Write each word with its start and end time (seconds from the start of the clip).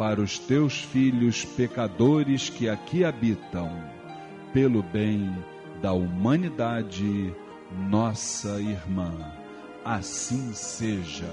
para 0.00 0.18
os 0.18 0.38
teus 0.38 0.80
filhos 0.80 1.44
pecadores 1.44 2.48
que 2.48 2.70
aqui 2.70 3.04
habitam, 3.04 3.70
pelo 4.50 4.82
bem 4.82 5.30
da 5.82 5.92
humanidade, 5.92 7.34
nossa 7.90 8.58
irmã. 8.62 9.12
Assim 9.84 10.54
seja. 10.54 11.28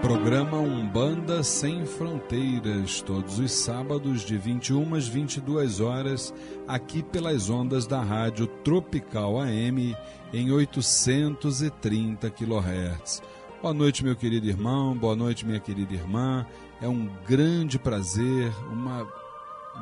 Programa 0.00 0.56
Umbanda 0.56 1.42
Sem 1.42 1.84
Fronteiras, 1.84 3.02
todos 3.02 3.38
os 3.38 3.52
sábados 3.52 4.22
de 4.22 4.38
21 4.38 4.94
às 4.94 5.06
22 5.06 5.80
horas, 5.80 6.32
aqui 6.66 7.02
pelas 7.02 7.50
ondas 7.50 7.86
da 7.86 8.00
Rádio 8.00 8.46
Tropical 8.46 9.38
AM 9.38 9.94
em 10.32 10.50
830 10.50 12.30
kHz. 12.30 13.22
Boa 13.62 13.74
noite, 13.74 14.02
meu 14.02 14.16
querido 14.16 14.46
irmão, 14.46 14.96
boa 14.96 15.14
noite, 15.14 15.44
minha 15.44 15.60
querida 15.60 15.92
irmã. 15.92 16.46
É 16.80 16.88
um 16.88 17.10
grande 17.28 17.78
prazer, 17.78 18.50
uma 18.72 19.06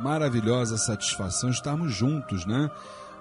maravilhosa 0.03 0.77
satisfação 0.77 1.49
estarmos 1.49 1.95
juntos, 1.95 2.45
né? 2.45 2.69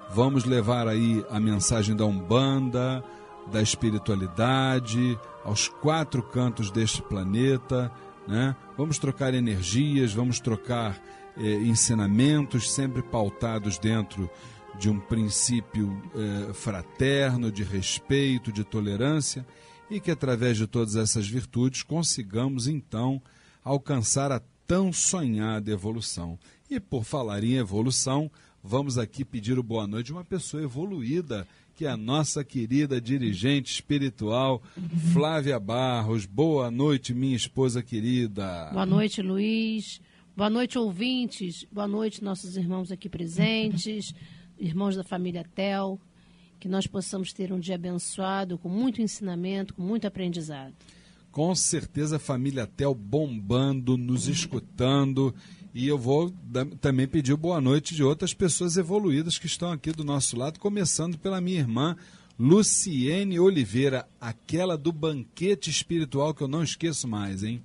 Vamos 0.09 0.45
levar 0.45 0.87
aí 0.87 1.23
a 1.29 1.39
mensagem 1.39 1.95
da 1.95 2.05
Umbanda, 2.05 3.03
da 3.51 3.61
espiritualidade, 3.61 5.19
aos 5.45 5.67
quatro 5.67 6.23
cantos 6.23 6.71
deste 6.71 7.03
planeta, 7.03 7.91
né? 8.27 8.55
Vamos 8.75 8.97
trocar 8.97 9.35
energias, 9.35 10.11
vamos 10.11 10.39
trocar 10.39 10.99
eh, 11.37 11.53
ensinamentos, 11.53 12.73
sempre 12.73 13.03
pautados 13.03 13.77
dentro 13.77 14.27
de 14.79 14.89
um 14.89 14.99
princípio 14.99 16.01
eh, 16.15 16.51
fraterno, 16.51 17.51
de 17.51 17.63
respeito, 17.63 18.51
de 18.51 18.63
tolerância 18.63 19.45
e 19.89 19.99
que 19.99 20.11
através 20.11 20.57
de 20.57 20.67
todas 20.67 20.95
essas 20.95 21.27
virtudes 21.27 21.83
consigamos 21.83 22.67
então 22.67 23.21
alcançar 23.63 24.31
a 24.31 24.41
tão 24.65 24.91
sonhada 24.91 25.71
evolução. 25.71 26.37
E 26.69 26.79
por 26.79 27.05
falar 27.05 27.43
em 27.43 27.55
evolução, 27.55 28.29
vamos 28.61 28.97
aqui 28.97 29.23
pedir 29.23 29.57
o 29.57 29.63
boa 29.63 29.87
noite 29.87 30.07
de 30.07 30.13
uma 30.13 30.25
pessoa 30.25 30.61
evoluída, 30.61 31.47
que 31.75 31.85
é 31.85 31.89
a 31.89 31.95
nossa 31.95 32.43
querida 32.43 32.99
dirigente 32.99 33.71
espiritual, 33.71 34.61
Flávia 35.13 35.59
Barros. 35.59 36.25
Boa 36.25 36.69
noite, 36.69 37.13
minha 37.13 37.35
esposa 37.35 37.81
querida. 37.81 38.69
Boa 38.73 38.85
noite, 38.85 39.21
Luiz. 39.21 40.01
Boa 40.35 40.49
noite, 40.49 40.77
ouvintes. 40.77 41.65
Boa 41.71 41.87
noite, 41.87 42.23
nossos 42.23 42.57
irmãos 42.57 42.91
aqui 42.91 43.07
presentes, 43.07 44.13
irmãos 44.57 44.95
da 44.95 45.03
família 45.03 45.45
Tel. 45.55 45.99
Que 46.59 46.67
nós 46.67 46.87
possamos 46.87 47.33
ter 47.33 47.51
um 47.51 47.59
dia 47.59 47.75
abençoado, 47.75 48.57
com 48.57 48.69
muito 48.69 49.01
ensinamento, 49.01 49.73
com 49.73 49.81
muito 49.81 50.07
aprendizado. 50.07 50.73
Com 51.31 51.53
certeza, 51.53 52.15
a 52.15 52.19
família 52.19 52.65
Tel 52.65 52.95
bombando, 52.95 53.95
nos 53.95 54.27
escutando 54.27 55.33
e 55.79 55.87
eu 55.87 55.97
vou 55.97 56.33
também 56.81 57.07
pedir 57.07 57.35
boa 57.35 57.61
noite 57.61 57.93
de 57.93 58.03
outras 58.03 58.33
pessoas 58.33 58.77
evoluídas 58.77 59.37
que 59.37 59.45
estão 59.45 59.71
aqui 59.71 59.91
do 59.91 60.03
nosso 60.03 60.35
lado, 60.35 60.59
começando 60.59 61.19
pela 61.19 61.39
minha 61.39 61.59
irmã 61.59 61.95
Luciene 62.39 63.39
Oliveira, 63.39 64.07
aquela 64.19 64.75
do 64.75 64.91
banquete 64.91 65.69
espiritual 65.69 66.33
que 66.33 66.41
eu 66.41 66.47
não 66.47 66.63
esqueço 66.63 67.07
mais, 67.07 67.43
hein? 67.43 67.61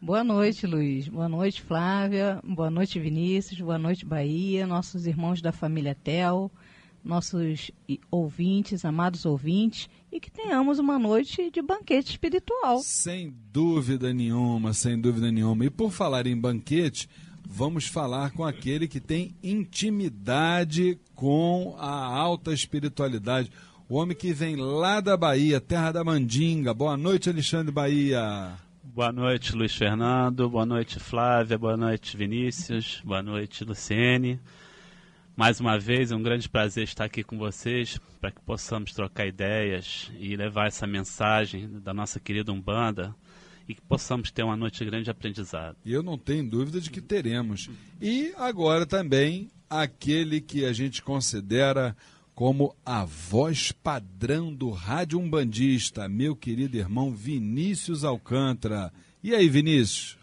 Boa 0.00 0.24
noite, 0.24 0.66
Luiz. 0.66 1.06
Boa 1.06 1.28
noite, 1.28 1.60
Flávia. 1.60 2.40
Boa 2.42 2.70
noite, 2.70 2.98
Vinícius. 2.98 3.60
Boa 3.60 3.78
noite, 3.78 4.06
Bahia. 4.06 4.66
Nossos 4.66 5.06
irmãos 5.06 5.42
da 5.42 5.52
família 5.52 5.94
Tel, 5.94 6.50
nossos 7.04 7.70
ouvintes, 8.10 8.84
amados 8.84 9.26
ouvintes, 9.26 9.88
e 10.10 10.18
que 10.18 10.30
tenhamos 10.30 10.78
uma 10.78 10.98
noite 10.98 11.50
de 11.50 11.60
banquete 11.60 12.10
espiritual. 12.12 12.80
Sem 12.82 13.34
dúvida 13.52 14.12
nenhuma, 14.14 14.72
sem 14.72 14.98
dúvida 14.98 15.30
nenhuma. 15.30 15.66
E 15.66 15.70
por 15.70 15.90
falar 15.90 16.26
em 16.26 16.36
banquete, 16.36 17.08
vamos 17.46 17.86
falar 17.86 18.30
com 18.32 18.42
aquele 18.42 18.88
que 18.88 19.00
tem 19.00 19.36
intimidade 19.42 20.98
com 21.14 21.76
a 21.78 21.90
alta 21.90 22.52
espiritualidade. 22.52 23.50
O 23.88 23.96
homem 23.96 24.16
que 24.16 24.32
vem 24.32 24.56
lá 24.56 25.00
da 25.00 25.16
Bahia, 25.16 25.60
terra 25.60 25.92
da 25.92 26.02
Mandinga. 26.02 26.72
Boa 26.72 26.96
noite, 26.96 27.28
Alexandre 27.28 27.70
Bahia. 27.70 28.54
Boa 28.82 29.12
noite, 29.12 29.54
Luiz 29.54 29.74
Fernando. 29.74 30.48
Boa 30.48 30.64
noite, 30.64 30.98
Flávia. 30.98 31.58
Boa 31.58 31.76
noite, 31.76 32.16
Vinícius. 32.16 33.02
Boa 33.04 33.22
noite, 33.22 33.62
Luciene. 33.62 34.40
Mais 35.36 35.58
uma 35.58 35.76
vez, 35.76 36.12
é 36.12 36.16
um 36.16 36.22
grande 36.22 36.48
prazer 36.48 36.84
estar 36.84 37.06
aqui 37.06 37.24
com 37.24 37.36
vocês 37.36 37.98
para 38.20 38.30
que 38.30 38.40
possamos 38.42 38.92
trocar 38.92 39.26
ideias 39.26 40.12
e 40.20 40.36
levar 40.36 40.68
essa 40.68 40.86
mensagem 40.86 41.68
da 41.80 41.92
nossa 41.92 42.20
querida 42.20 42.52
Umbanda 42.52 43.12
e 43.68 43.74
que 43.74 43.80
possamos 43.80 44.30
ter 44.30 44.44
uma 44.44 44.56
noite 44.56 44.84
grande 44.84 45.04
de 45.04 45.10
aprendizado. 45.10 45.76
E 45.84 45.92
eu 45.92 46.04
não 46.04 46.16
tenho 46.16 46.48
dúvida 46.48 46.80
de 46.80 46.88
que 46.88 47.00
teremos. 47.00 47.68
E 48.00 48.32
agora 48.36 48.86
também 48.86 49.50
aquele 49.68 50.40
que 50.40 50.64
a 50.64 50.72
gente 50.72 51.02
considera 51.02 51.96
como 52.32 52.76
a 52.86 53.04
voz 53.04 53.72
padrão 53.72 54.54
do 54.54 54.70
rádio 54.70 55.18
umbandista, 55.18 56.08
meu 56.08 56.36
querido 56.36 56.76
irmão 56.76 57.12
Vinícius 57.12 58.04
Alcântara. 58.04 58.92
E 59.20 59.34
aí, 59.34 59.48
Vinícius? 59.48 60.16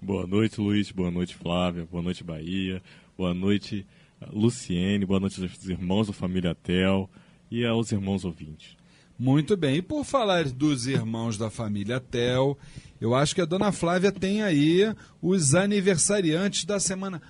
Boa 0.00 0.24
noite, 0.24 0.60
Luiz. 0.60 0.92
Boa 0.92 1.10
noite, 1.10 1.34
Flávia. 1.34 1.84
Boa 1.90 2.02
noite, 2.02 2.22
Bahia. 2.22 2.80
Boa 3.18 3.34
noite, 3.34 3.84
Luciene. 4.30 5.06
Boa 5.06 5.20
noite 5.20 5.42
aos 5.42 5.68
irmãos 5.68 6.06
da 6.06 6.12
família 6.12 6.54
Tel 6.54 7.08
e 7.50 7.64
aos 7.64 7.90
irmãos 7.92 8.24
ouvintes. 8.24 8.76
Muito 9.18 9.56
bem. 9.56 9.76
E 9.76 9.82
por 9.82 10.04
falar 10.04 10.44
dos 10.44 10.86
irmãos 10.86 11.38
da 11.38 11.50
família 11.50 12.00
Tel, 12.00 12.58
eu 13.00 13.14
acho 13.14 13.34
que 13.34 13.40
a 13.40 13.44
dona 13.44 13.70
Flávia 13.70 14.10
tem 14.10 14.42
aí 14.42 14.82
os 15.20 15.54
aniversariantes 15.54 16.64
da 16.64 16.80
semana. 16.80 17.22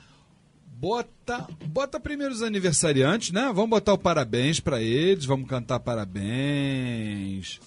Bota, 0.66 1.46
bota 1.66 2.00
primeiro 2.00 2.32
os 2.32 2.42
aniversariantes, 2.42 3.30
né? 3.30 3.52
Vamos 3.54 3.70
botar 3.70 3.92
o 3.92 3.98
parabéns 3.98 4.58
para 4.58 4.80
eles, 4.80 5.24
vamos 5.24 5.48
cantar 5.48 5.80
parabéns. 5.80 7.60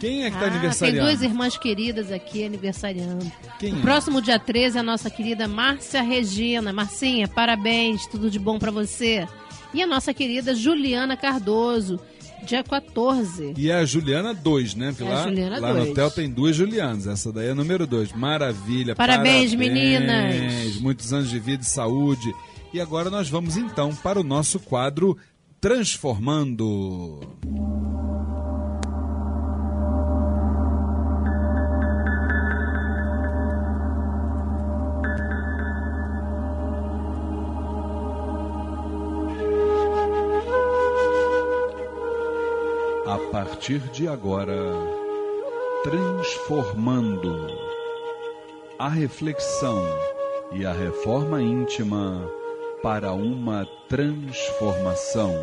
Quem 0.00 0.24
é 0.24 0.30
que 0.30 0.36
está 0.36 0.46
ah, 0.46 0.48
aniversariando? 0.48 0.98
Tem 0.98 1.06
duas 1.06 1.22
irmãs 1.22 1.58
queridas 1.58 2.10
aqui 2.10 2.44
aniversariando. 2.44 3.30
Quem 3.58 3.78
é? 3.78 3.80
próximo 3.80 4.22
dia 4.22 4.38
13, 4.38 4.78
a 4.78 4.82
nossa 4.82 5.10
querida 5.10 5.46
Márcia 5.46 6.00
Regina. 6.00 6.72
Marcinha, 6.72 7.28
parabéns, 7.28 8.06
tudo 8.06 8.30
de 8.30 8.38
bom 8.38 8.58
para 8.58 8.70
você. 8.70 9.28
E 9.74 9.82
a 9.82 9.86
nossa 9.86 10.14
querida 10.14 10.54
Juliana 10.54 11.18
Cardoso, 11.18 12.00
dia 12.42 12.64
14. 12.64 13.52
E 13.58 13.70
é 13.70 13.74
a 13.74 13.84
Juliana 13.84 14.32
2, 14.32 14.74
né? 14.74 14.88
Porque 14.88 15.04
é 15.04 15.14
lá, 15.14 15.22
Juliana 15.24 15.58
lá 15.60 15.74
no 15.74 15.90
hotel 15.90 16.10
tem 16.10 16.30
duas 16.30 16.56
Julianas. 16.56 17.06
Essa 17.06 17.30
daí 17.30 17.48
é 17.48 17.50
a 17.50 17.54
número 17.54 17.86
2. 17.86 18.12
Maravilha. 18.12 18.96
Parabéns, 18.96 19.50
parabéns, 19.50 19.54
meninas. 19.54 20.80
Muitos 20.80 21.12
anos 21.12 21.28
de 21.28 21.38
vida 21.38 21.62
e 21.62 21.66
saúde. 21.66 22.34
E 22.72 22.80
agora 22.80 23.10
nós 23.10 23.28
vamos 23.28 23.56
então 23.58 23.94
para 23.94 24.18
o 24.18 24.24
nosso 24.24 24.58
quadro 24.58 25.16
Transformando. 25.60 27.20
A 43.10 43.18
partir 43.32 43.80
de 43.90 44.06
agora, 44.06 44.54
transformando 45.82 47.48
a 48.78 48.88
reflexão 48.88 49.82
e 50.52 50.64
a 50.64 50.72
reforma 50.72 51.42
íntima 51.42 52.24
para 52.80 53.12
uma 53.12 53.66
transformação. 53.88 55.34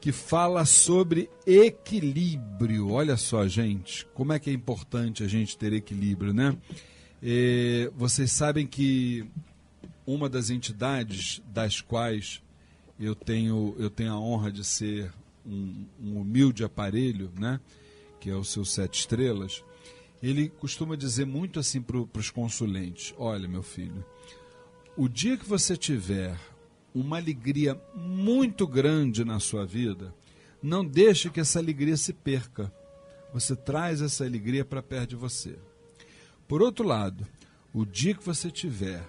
que 0.07 0.13
fala 0.13 0.65
sobre 0.65 1.29
equilíbrio. 1.45 2.93
Olha 2.93 3.17
só, 3.17 3.45
gente, 3.49 4.07
como 4.15 4.33
é 4.33 4.39
que 4.39 4.49
é 4.49 4.53
importante 4.53 5.25
a 5.25 5.27
gente 5.27 5.59
ter 5.59 5.73
equilíbrio, 5.73 6.33
né? 6.33 6.57
vocês 7.97 8.31
sabem 8.31 8.69
que 8.69 9.27
uma 10.07 10.29
das 10.29 10.49
entidades 10.49 11.43
das 11.53 11.81
quais 11.81 12.41
eu 13.01 13.17
tenho, 13.17 13.75
eu 13.81 13.91
tenho 13.91 14.13
a 14.13 14.21
honra 14.21 14.53
de 14.53 14.63
ser 14.63 15.13
um, 15.45 15.85
um 16.01 16.21
humilde 16.21 16.63
aparelho, 16.63 17.33
né? 17.37 17.59
que 18.21 18.31
é 18.31 18.37
o 18.37 18.45
seu 18.45 18.65
sete 18.65 19.01
estrelas, 19.01 19.65
ele 20.23 20.49
costuma 20.51 20.95
dizer 20.95 21.27
muito 21.27 21.59
assim 21.59 21.83
para 21.83 21.99
os 21.99 22.31
consulentes: 22.31 23.13
olha, 23.19 23.49
meu 23.49 23.65
filho, 23.65 24.05
o 24.97 25.09
dia 25.09 25.37
que 25.37 25.49
você 25.49 25.77
tiver 25.77 26.39
uma 26.99 27.19
alegria 27.19 27.79
muito 27.95 28.67
grande 28.67 29.23
na 29.23 29.39
sua 29.39 29.67
vida, 29.67 30.15
não 30.63 30.83
deixe 30.83 31.29
que 31.29 31.39
essa 31.39 31.59
alegria 31.59 31.95
se 31.95 32.15
perca. 32.15 32.73
Você 33.35 33.55
traz 33.55 34.01
essa 34.01 34.25
alegria 34.25 34.65
para 34.65 34.83
perto 34.83 35.11
de 35.11 35.17
você. 35.17 35.59
Por 36.49 36.63
outro 36.63 36.87
lado, 36.87 37.27
o 37.75 37.85
dia 37.85 38.15
que 38.15 38.25
você 38.25 38.51
tiver 38.51 39.07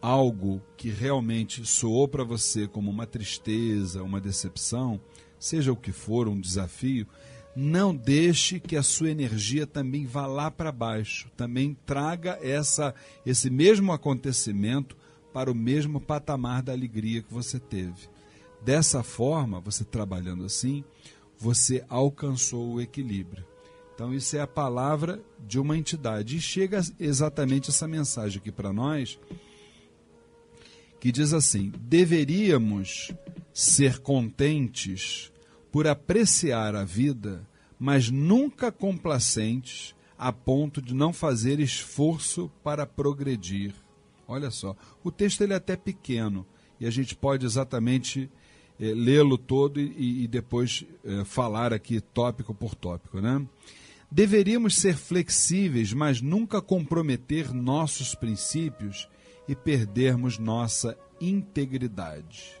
algo 0.00 0.62
que 0.76 0.88
realmente 0.88 1.66
soou 1.66 2.06
para 2.06 2.22
você 2.22 2.68
como 2.68 2.88
uma 2.88 3.06
tristeza, 3.06 4.04
uma 4.04 4.20
decepção, 4.20 5.00
seja 5.36 5.72
o 5.72 5.76
que 5.76 5.90
for, 5.90 6.28
um 6.28 6.40
desafio, 6.40 7.08
não 7.56 7.92
deixe 7.92 8.60
que 8.60 8.76
a 8.76 8.84
sua 8.84 9.10
energia 9.10 9.66
também 9.66 10.06
vá 10.06 10.26
lá 10.26 10.48
para 10.48 10.70
baixo. 10.70 11.28
Também 11.36 11.76
traga 11.84 12.38
essa 12.40 12.94
esse 13.26 13.50
mesmo 13.50 13.92
acontecimento 13.92 14.96
para 15.32 15.50
o 15.50 15.54
mesmo 15.54 16.00
patamar 16.00 16.62
da 16.62 16.72
alegria 16.72 17.22
que 17.22 17.32
você 17.32 17.58
teve. 17.58 18.08
Dessa 18.62 19.02
forma, 19.02 19.60
você 19.60 19.84
trabalhando 19.84 20.44
assim, 20.44 20.84
você 21.38 21.84
alcançou 21.88 22.74
o 22.74 22.80
equilíbrio. 22.80 23.44
Então, 23.94 24.14
isso 24.14 24.36
é 24.36 24.40
a 24.40 24.46
palavra 24.46 25.20
de 25.46 25.58
uma 25.58 25.76
entidade. 25.76 26.36
E 26.36 26.40
chega 26.40 26.80
exatamente 26.98 27.70
essa 27.70 27.86
mensagem 27.86 28.38
aqui 28.38 28.50
para 28.50 28.72
nós, 28.72 29.18
que 30.98 31.12
diz 31.12 31.32
assim: 31.32 31.72
deveríamos 31.80 33.12
ser 33.52 33.98
contentes 33.98 35.32
por 35.70 35.86
apreciar 35.86 36.74
a 36.74 36.84
vida, 36.84 37.46
mas 37.78 38.10
nunca 38.10 38.70
complacentes 38.70 39.94
a 40.18 40.32
ponto 40.32 40.82
de 40.82 40.94
não 40.94 41.12
fazer 41.12 41.60
esforço 41.60 42.50
para 42.62 42.86
progredir. 42.86 43.74
Olha 44.30 44.48
só, 44.48 44.76
o 45.02 45.10
texto 45.10 45.40
ele 45.40 45.52
é 45.52 45.56
até 45.56 45.76
pequeno 45.76 46.46
e 46.78 46.86
a 46.86 46.90
gente 46.90 47.16
pode 47.16 47.44
exatamente 47.44 48.30
é, 48.78 48.94
lê-lo 48.94 49.36
todo 49.36 49.80
e, 49.80 50.22
e 50.22 50.28
depois 50.28 50.86
é, 51.04 51.24
falar 51.24 51.72
aqui 51.72 52.00
tópico 52.00 52.54
por 52.54 52.76
tópico, 52.76 53.20
né? 53.20 53.44
Deveríamos 54.08 54.76
ser 54.76 54.96
flexíveis, 54.96 55.92
mas 55.92 56.20
nunca 56.20 56.62
comprometer 56.62 57.52
nossos 57.52 58.14
princípios 58.14 59.08
e 59.48 59.56
perdermos 59.56 60.38
nossa 60.38 60.96
integridade. 61.20 62.52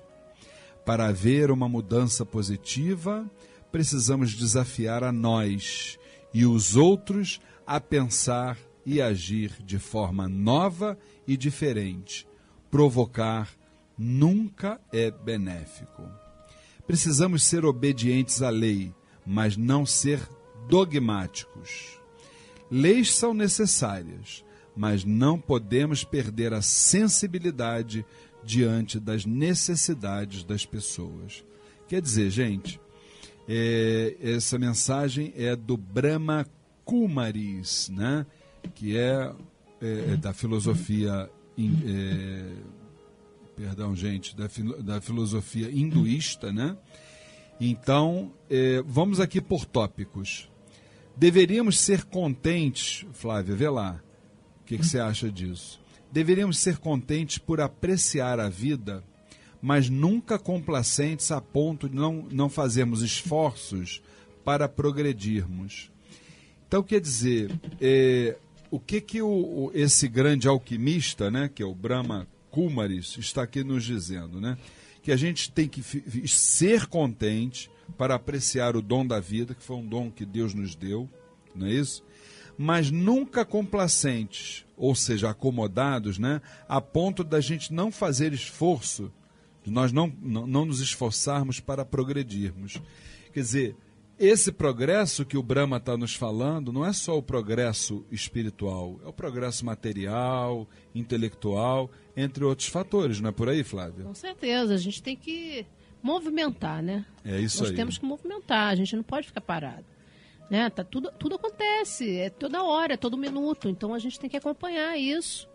Para 0.84 1.06
haver 1.06 1.52
uma 1.52 1.68
mudança 1.68 2.26
positiva, 2.26 3.30
precisamos 3.70 4.34
desafiar 4.34 5.04
a 5.04 5.12
nós 5.12 5.98
e 6.34 6.44
os 6.44 6.74
outros 6.74 7.40
a 7.64 7.80
pensar 7.80 8.58
e 8.84 9.00
agir 9.00 9.52
de 9.64 9.78
forma 9.78 10.28
nova 10.28 10.98
e 11.26 11.36
diferente. 11.36 12.26
Provocar 12.70 13.50
nunca 13.96 14.80
é 14.92 15.10
benéfico. 15.10 16.08
Precisamos 16.86 17.44
ser 17.44 17.64
obedientes 17.64 18.42
à 18.42 18.50
lei, 18.50 18.92
mas 19.26 19.56
não 19.56 19.84
ser 19.84 20.20
dogmáticos. 20.68 22.00
Leis 22.70 23.14
são 23.14 23.34
necessárias, 23.34 24.44
mas 24.76 25.04
não 25.04 25.38
podemos 25.38 26.04
perder 26.04 26.54
a 26.54 26.62
sensibilidade 26.62 28.04
diante 28.42 28.98
das 28.98 29.26
necessidades 29.26 30.44
das 30.44 30.64
pessoas. 30.64 31.44
Quer 31.86 32.00
dizer, 32.00 32.30
gente, 32.30 32.80
é, 33.48 34.16
essa 34.20 34.58
mensagem 34.58 35.32
é 35.36 35.54
do 35.56 35.76
Brahma 35.76 36.46
Kumaris, 36.84 37.88
né? 37.88 38.24
Que 38.74 38.96
é, 38.96 39.32
é, 39.80 40.12
é 40.12 40.16
da 40.16 40.32
filosofia, 40.32 41.30
é, 41.58 42.52
perdão, 43.56 43.94
gente, 43.94 44.36
da, 44.36 44.48
da 44.82 45.00
filosofia 45.00 45.70
hinduísta, 45.70 46.52
né? 46.52 46.76
Então, 47.60 48.32
é, 48.48 48.82
vamos 48.86 49.20
aqui 49.20 49.40
por 49.40 49.66
tópicos. 49.66 50.48
Deveríamos 51.14 51.78
ser 51.78 52.04
contentes, 52.04 53.04
Flávia, 53.12 53.54
vê 53.54 53.68
lá. 53.68 54.02
O 54.62 54.64
que, 54.64 54.78
que 54.78 54.86
você 54.86 54.98
acha 54.98 55.30
disso? 55.30 55.78
Deveríamos 56.10 56.58
ser 56.58 56.78
contentes 56.78 57.36
por 57.36 57.60
apreciar 57.60 58.40
a 58.40 58.48
vida, 58.48 59.04
mas 59.60 59.90
nunca 59.90 60.38
complacentes 60.38 61.30
a 61.30 61.40
ponto 61.40 61.88
de 61.88 61.94
não, 61.94 62.26
não 62.32 62.48
fazermos 62.48 63.02
esforços 63.02 64.02
para 64.42 64.66
progredirmos. 64.68 65.90
Então, 66.66 66.82
quer 66.82 67.00
dizer, 67.00 67.50
é, 67.80 68.38
o 68.70 68.78
que, 68.78 69.00
que 69.00 69.20
o, 69.20 69.28
o, 69.28 69.70
esse 69.74 70.06
grande 70.08 70.46
alquimista, 70.46 71.30
né, 71.30 71.50
que 71.52 71.62
é 71.62 71.66
o 71.66 71.74
Brahma 71.74 72.26
Kumaris, 72.50 73.16
está 73.18 73.42
aqui 73.42 73.64
nos 73.64 73.84
dizendo? 73.84 74.40
Né? 74.40 74.56
Que 75.02 75.10
a 75.10 75.16
gente 75.16 75.50
tem 75.50 75.68
que 75.68 75.82
ser 76.28 76.86
contente 76.86 77.70
para 77.98 78.14
apreciar 78.14 78.76
o 78.76 78.82
dom 78.82 79.04
da 79.04 79.18
vida, 79.18 79.54
que 79.54 79.62
foi 79.62 79.76
um 79.76 79.86
dom 79.86 80.10
que 80.10 80.24
Deus 80.24 80.54
nos 80.54 80.74
deu, 80.74 81.08
não 81.54 81.66
é 81.66 81.72
isso? 81.72 82.04
Mas 82.56 82.90
nunca 82.90 83.44
complacentes, 83.44 84.64
ou 84.76 84.94
seja, 84.94 85.30
acomodados, 85.30 86.18
né, 86.18 86.40
a 86.68 86.80
ponto 86.80 87.24
da 87.24 87.40
gente 87.40 87.72
não 87.72 87.90
fazer 87.90 88.32
esforço, 88.32 89.10
de 89.64 89.70
nós 89.70 89.92
não, 89.92 90.12
não, 90.22 90.46
não 90.46 90.64
nos 90.64 90.80
esforçarmos 90.80 91.58
para 91.58 91.84
progredirmos. 91.84 92.80
Quer 93.32 93.40
dizer, 93.40 93.76
esse 94.20 94.52
progresso 94.52 95.24
que 95.24 95.38
o 95.38 95.42
Brahma 95.42 95.78
está 95.78 95.96
nos 95.96 96.14
falando 96.14 96.70
não 96.70 96.84
é 96.84 96.92
só 96.92 97.16
o 97.16 97.22
progresso 97.22 98.04
espiritual, 98.12 99.00
é 99.02 99.08
o 99.08 99.12
progresso 99.14 99.64
material, 99.64 100.68
intelectual, 100.94 101.90
entre 102.14 102.44
outros 102.44 102.68
fatores, 102.68 103.18
não 103.18 103.30
é 103.30 103.32
por 103.32 103.48
aí, 103.48 103.64
Flávia? 103.64 104.04
Com 104.04 104.14
certeza, 104.14 104.74
a 104.74 104.76
gente 104.76 105.02
tem 105.02 105.16
que 105.16 105.64
movimentar, 106.02 106.82
né? 106.82 107.06
É 107.24 107.40
isso 107.40 107.60
Nós 107.60 107.70
aí. 107.70 107.76
temos 107.76 107.96
que 107.96 108.04
movimentar, 108.04 108.68
a 108.68 108.74
gente 108.74 108.94
não 108.94 109.02
pode 109.02 109.26
ficar 109.26 109.40
parado. 109.40 109.86
Né? 110.50 110.68
Tá, 110.68 110.84
tudo, 110.84 111.10
tudo 111.18 111.36
acontece, 111.36 112.18
é 112.18 112.28
toda 112.28 112.62
hora, 112.62 112.94
é 112.94 112.96
todo 112.98 113.16
minuto. 113.16 113.70
Então 113.70 113.94
a 113.94 113.98
gente 113.98 114.20
tem 114.20 114.28
que 114.28 114.36
acompanhar 114.36 114.98
isso 114.98 115.48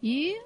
e 0.00 0.40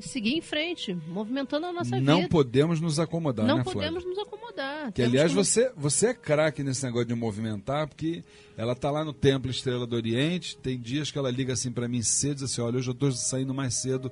seguir 0.00 0.36
em 0.36 0.40
frente, 0.40 0.94
movimentando 0.94 1.66
a 1.66 1.72
nossa 1.72 1.96
não 1.96 1.98
vida. 1.98 2.12
Não 2.12 2.28
podemos 2.28 2.80
nos 2.80 3.00
acomodar, 3.00 3.46
não 3.46 3.58
né, 3.58 3.64
podemos 3.64 4.02
Flávia? 4.02 4.08
nos 4.08 4.18
acomodar. 4.18 4.45
Que, 4.94 5.02
aliás, 5.02 5.30
que... 5.30 5.36
você, 5.36 5.72
você 5.76 6.08
é 6.08 6.14
craque 6.14 6.62
nesse 6.62 6.84
negócio 6.84 7.06
de 7.06 7.14
movimentar, 7.14 7.86
porque 7.86 8.24
ela 8.56 8.74
tá 8.74 8.90
lá 8.90 9.04
no 9.04 9.12
Templo 9.12 9.50
Estrela 9.50 9.86
do 9.86 9.96
Oriente, 9.96 10.56
tem 10.56 10.78
dias 10.78 11.10
que 11.10 11.18
ela 11.18 11.30
liga 11.30 11.52
assim 11.52 11.70
para 11.70 11.88
mim 11.88 12.02
cedo, 12.02 12.34
diz 12.34 12.44
assim, 12.44 12.60
olha, 12.60 12.78
hoje 12.78 12.88
eu 12.88 12.92
estou 12.92 13.12
saindo 13.12 13.52
mais 13.52 13.74
cedo 13.74 14.10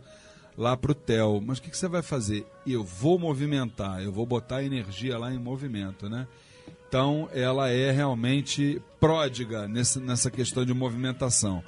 lá 0.56 0.76
para 0.76 0.92
o 0.92 0.94
TEL. 0.94 1.42
Mas 1.44 1.58
o 1.58 1.62
que, 1.62 1.70
que 1.70 1.76
você 1.76 1.88
vai 1.88 2.02
fazer? 2.02 2.46
Eu 2.66 2.84
vou 2.84 3.18
movimentar, 3.18 4.02
eu 4.02 4.12
vou 4.12 4.26
botar 4.26 4.62
energia 4.62 5.18
lá 5.18 5.32
em 5.32 5.38
movimento, 5.38 6.08
né? 6.08 6.26
Então, 6.88 7.28
ela 7.32 7.70
é 7.70 7.90
realmente 7.90 8.80
pródiga 9.00 9.66
nesse, 9.66 9.98
nessa 9.98 10.30
questão 10.30 10.64
de 10.64 10.72
movimentação. 10.72 11.62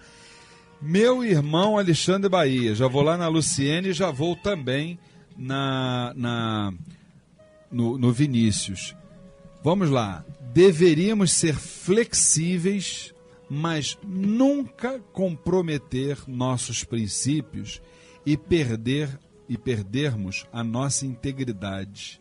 Meu 0.80 1.24
irmão 1.24 1.78
Alexandre 1.78 2.28
Bahia, 2.28 2.74
já 2.74 2.86
vou 2.86 3.02
lá 3.02 3.16
na 3.16 3.26
Luciene 3.26 3.88
e 3.88 3.92
já 3.92 4.10
vou 4.10 4.36
também 4.36 4.98
na, 5.36 6.12
na 6.14 6.72
no, 7.70 7.98
no 7.98 8.12
Vinícius. 8.12 8.94
Vamos 9.62 9.90
lá. 9.90 10.24
Deveríamos 10.52 11.32
ser 11.32 11.54
flexíveis, 11.54 13.14
mas 13.48 13.98
nunca 14.02 15.00
comprometer 15.12 16.18
nossos 16.26 16.84
princípios 16.84 17.80
e 18.24 18.36
perder 18.36 19.18
e 19.48 19.56
perdermos 19.56 20.46
a 20.52 20.64
nossa 20.64 21.06
integridade. 21.06 22.20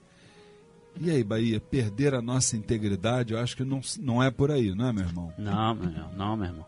E 0.99 1.11
aí, 1.11 1.23
Bahia, 1.23 1.59
perder 1.59 2.13
a 2.13 2.21
nossa 2.21 2.55
integridade, 2.55 3.33
eu 3.33 3.39
acho 3.39 3.57
que 3.57 3.63
não, 3.63 3.81
não 3.99 4.23
é 4.23 4.31
por 4.31 4.49
aí, 4.49 4.73
não 4.73 4.87
é, 4.87 4.93
meu 4.93 5.03
irmão? 5.03 5.33
Não, 5.37 5.75
meu 5.75 5.89
irmão, 5.89 6.11
não, 6.15 6.37
meu 6.37 6.47
irmão. 6.47 6.65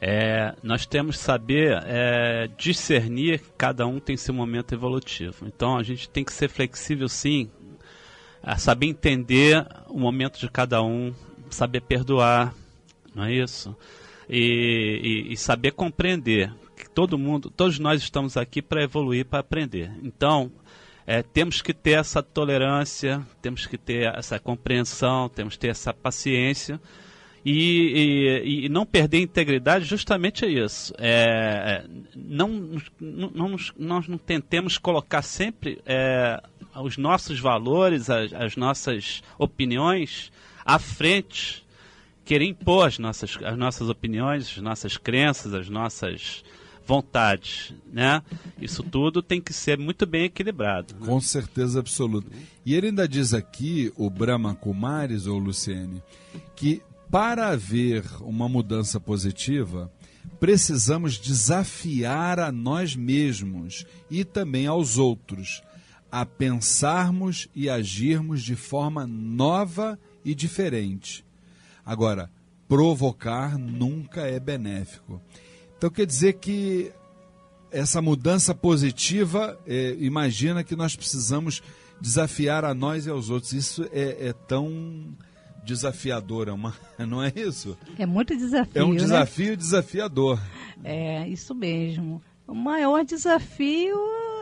É, 0.00 0.54
nós 0.62 0.86
temos 0.86 1.16
que 1.16 1.22
saber 1.22 1.82
é, 1.84 2.48
discernir 2.56 3.40
que 3.40 3.50
cada 3.58 3.86
um 3.86 3.98
tem 3.98 4.16
seu 4.16 4.32
momento 4.32 4.72
evolutivo. 4.74 5.46
Então 5.46 5.76
a 5.76 5.82
gente 5.82 6.08
tem 6.08 6.24
que 6.24 6.32
ser 6.32 6.48
flexível, 6.48 7.08
sim, 7.08 7.50
a 8.48 8.56
saber 8.56 8.86
entender 8.86 9.62
o 9.88 9.98
momento 9.98 10.40
de 10.40 10.48
cada 10.48 10.82
um, 10.82 11.12
saber 11.50 11.82
perdoar, 11.82 12.54
não 13.14 13.24
é 13.24 13.34
isso? 13.34 13.76
E, 14.26 15.26
e, 15.28 15.32
e 15.34 15.36
saber 15.36 15.72
compreender 15.72 16.50
que 16.74 16.88
todo 16.88 17.18
mundo, 17.18 17.50
todos 17.50 17.78
nós 17.78 18.00
estamos 18.00 18.38
aqui 18.38 18.62
para 18.62 18.82
evoluir, 18.82 19.26
para 19.26 19.40
aprender. 19.40 19.92
Então, 20.02 20.50
é, 21.06 21.22
temos 21.22 21.60
que 21.60 21.74
ter 21.74 21.98
essa 21.98 22.22
tolerância, 22.22 23.20
temos 23.42 23.66
que 23.66 23.76
ter 23.76 24.14
essa 24.16 24.38
compreensão, 24.38 25.28
temos 25.28 25.52
que 25.52 25.60
ter 25.60 25.68
essa 25.68 25.92
paciência 25.92 26.80
e, 27.44 28.40
e, 28.44 28.64
e 28.64 28.68
não 28.70 28.86
perder 28.86 29.20
integridade 29.20 29.84
justamente 29.84 30.46
é 30.46 30.48
isso. 30.48 30.94
É, 30.96 31.84
não, 32.16 32.78
não, 32.98 33.30
não, 33.30 33.56
nós 33.78 34.08
não 34.08 34.16
tentemos 34.16 34.78
colocar 34.78 35.20
sempre 35.20 35.82
é, 35.84 36.42
os 36.76 36.96
nossos 36.96 37.40
valores, 37.40 38.08
as, 38.10 38.32
as 38.32 38.56
nossas 38.56 39.22
opiniões 39.38 40.30
à 40.64 40.78
frente, 40.78 41.64
querer 42.24 42.44
impor 42.44 42.88
as 42.88 42.98
nossas, 42.98 43.38
as 43.42 43.56
nossas 43.56 43.88
opiniões, 43.88 44.52
as 44.56 44.62
nossas 44.62 44.96
crenças, 44.96 45.54
as 45.54 45.68
nossas 45.68 46.44
vontades, 46.86 47.74
né? 47.92 48.22
Isso 48.60 48.82
tudo 48.82 49.22
tem 49.22 49.42
que 49.42 49.52
ser 49.52 49.78
muito 49.78 50.06
bem 50.06 50.24
equilibrado. 50.24 50.94
Né? 50.98 51.06
Com 51.06 51.20
certeza 51.20 51.80
absoluta. 51.80 52.28
E 52.64 52.74
ele 52.74 52.86
ainda 52.86 53.06
diz 53.06 53.34
aqui, 53.34 53.92
o 53.94 54.08
Brahma 54.08 54.54
Kumaris, 54.54 55.26
ou 55.26 55.38
Luciene, 55.38 56.02
que 56.56 56.82
para 57.10 57.48
haver 57.48 58.04
uma 58.20 58.48
mudança 58.48 58.98
positiva, 58.98 59.90
precisamos 60.40 61.18
desafiar 61.18 62.38
a 62.38 62.52
nós 62.52 62.94
mesmos 62.94 63.84
e 64.10 64.24
também 64.24 64.66
aos 64.66 64.96
outros 64.98 65.62
a 66.10 66.24
pensarmos 66.24 67.48
e 67.54 67.68
agirmos 67.68 68.42
de 68.42 68.56
forma 68.56 69.06
nova 69.06 69.98
e 70.24 70.34
diferente. 70.34 71.24
Agora, 71.84 72.30
provocar 72.66 73.58
nunca 73.58 74.22
é 74.22 74.38
benéfico. 74.38 75.20
Então 75.76 75.90
quer 75.90 76.06
dizer 76.06 76.34
que 76.34 76.92
essa 77.70 78.00
mudança 78.00 78.54
positiva, 78.54 79.58
é, 79.66 79.96
imagina 79.98 80.64
que 80.64 80.74
nós 80.74 80.96
precisamos 80.96 81.62
desafiar 82.00 82.64
a 82.64 82.74
nós 82.74 83.06
e 83.06 83.10
aos 83.10 83.30
outros. 83.30 83.52
Isso 83.52 83.88
é, 83.92 84.28
é 84.28 84.32
tão 84.32 85.14
desafiador, 85.64 86.48
é 86.48 86.52
uma, 86.52 86.74
não 86.98 87.22
é 87.22 87.32
isso? 87.34 87.76
É 87.98 88.06
muito 88.06 88.36
desafio. 88.36 88.80
É 88.80 88.84
um 88.84 88.92
né? 88.92 88.98
desafio 88.98 89.50
né? 89.50 89.56
desafiador. 89.56 90.40
É, 90.82 91.28
isso 91.28 91.54
mesmo. 91.54 92.22
O 92.46 92.54
maior 92.54 93.04
desafio 93.04 93.96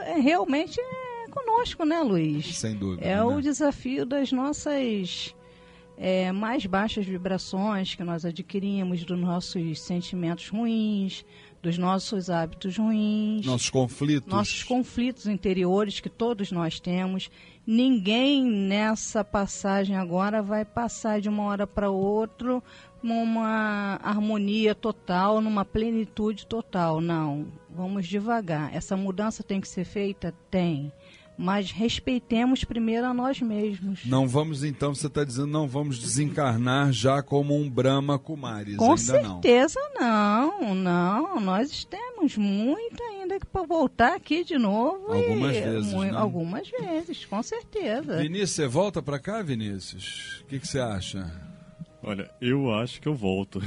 é 0.04 0.20
realmente 0.20 0.80
é 0.80 1.05
conosco, 1.36 1.84
né, 1.84 2.00
Luiz? 2.00 2.56
Sem 2.56 2.74
dúvida. 2.74 3.04
É 3.04 3.16
né? 3.16 3.22
o 3.22 3.40
desafio 3.40 4.06
das 4.06 4.32
nossas 4.32 5.34
é, 5.96 6.30
mais 6.32 6.64
baixas 6.66 7.06
vibrações 7.06 7.94
que 7.94 8.04
nós 8.04 8.24
adquirimos, 8.24 9.04
dos 9.04 9.18
nossos 9.18 9.80
sentimentos 9.80 10.48
ruins, 10.48 11.24
dos 11.62 11.78
nossos 11.78 12.30
hábitos 12.30 12.76
ruins, 12.76 13.44
nossos 13.44 13.70
conflitos, 13.70 14.28
nossos 14.28 14.62
conflitos 14.62 15.26
interiores 15.26 16.00
que 16.00 16.08
todos 16.08 16.52
nós 16.52 16.78
temos. 16.78 17.30
Ninguém 17.66 18.44
nessa 18.44 19.24
passagem 19.24 19.96
agora 19.96 20.40
vai 20.40 20.64
passar 20.64 21.20
de 21.20 21.28
uma 21.28 21.44
hora 21.44 21.66
para 21.66 21.90
outra 21.90 22.62
numa 23.02 23.98
harmonia 24.02 24.74
total, 24.74 25.40
numa 25.40 25.64
plenitude 25.64 26.46
total. 26.46 27.00
Não, 27.00 27.46
vamos 27.68 28.06
devagar. 28.06 28.72
Essa 28.74 28.96
mudança 28.96 29.42
tem 29.42 29.60
que 29.60 29.68
ser 29.68 29.84
feita? 29.84 30.32
Tem 30.50 30.92
mas 31.36 31.70
respeitemos 31.70 32.64
primeiro 32.64 33.06
a 33.06 33.14
nós 33.14 33.40
mesmos. 33.40 34.06
Não 34.06 34.26
vamos, 34.26 34.64
então, 34.64 34.94
você 34.94 35.06
está 35.06 35.24
dizendo, 35.24 35.48
não 35.48 35.68
vamos 35.68 35.98
desencarnar 35.98 36.92
já 36.92 37.22
como 37.22 37.56
um 37.56 37.68
Brahma 37.68 38.18
Kumaris, 38.18 38.76
Com 38.76 38.90
ainda 38.92 38.96
certeza 38.96 39.80
não. 39.98 40.60
não, 40.60 40.74
não. 40.74 41.40
Nós 41.40 41.84
temos 41.84 42.36
muito 42.36 43.02
ainda 43.02 43.38
para 43.52 43.62
voltar 43.62 44.14
aqui 44.14 44.44
de 44.44 44.56
novo. 44.58 45.12
Algumas 45.12 45.56
e, 45.56 45.60
vezes, 45.60 45.92
muito, 45.92 46.12
né? 46.12 46.18
Algumas 46.18 46.68
vezes, 46.70 47.24
com 47.24 47.42
certeza. 47.42 48.16
Vinícius, 48.18 48.50
você 48.50 48.66
volta 48.66 49.02
para 49.02 49.18
cá, 49.18 49.42
Vinícius? 49.42 50.42
O 50.42 50.46
que, 50.46 50.58
que 50.58 50.66
você 50.66 50.80
acha? 50.80 51.30
Olha, 52.06 52.30
eu 52.40 52.72
acho 52.72 53.00
que 53.00 53.08
eu 53.08 53.16
volto. 53.16 53.60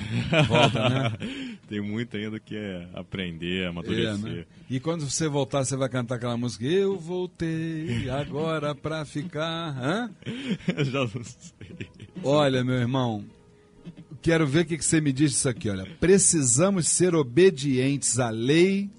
Volta, 0.47 0.89
né? 0.89 1.11
Tem 1.67 1.81
muito 1.81 2.15
ainda 2.15 2.39
que 2.39 2.55
é 2.55 2.87
aprender, 2.93 3.67
amadurecer. 3.67 4.31
É, 4.31 4.35
né? 4.37 4.45
E 4.69 4.79
quando 4.79 5.07
você 5.07 5.27
voltar, 5.27 5.65
você 5.65 5.75
vai 5.75 5.89
cantar 5.89 6.15
aquela 6.15 6.37
música 6.37 6.63
Eu 6.65 6.97
voltei 6.97 8.09
agora 8.09 8.73
pra 8.73 9.03
ficar. 9.03 9.77
Hã? 9.77 10.09
Já 10.85 10.99
não 11.01 11.21
sei. 11.21 11.89
Olha, 12.23 12.63
meu 12.63 12.75
irmão, 12.75 13.25
quero 14.21 14.47
ver 14.47 14.61
o 14.61 14.65
que 14.65 14.81
você 14.81 15.01
me 15.01 15.11
diz 15.11 15.31
disso 15.31 15.49
aqui. 15.49 15.69
Olha, 15.69 15.85
precisamos 15.99 16.87
ser 16.87 17.13
obedientes 17.15 18.19
à 18.19 18.29
lei, 18.29 18.89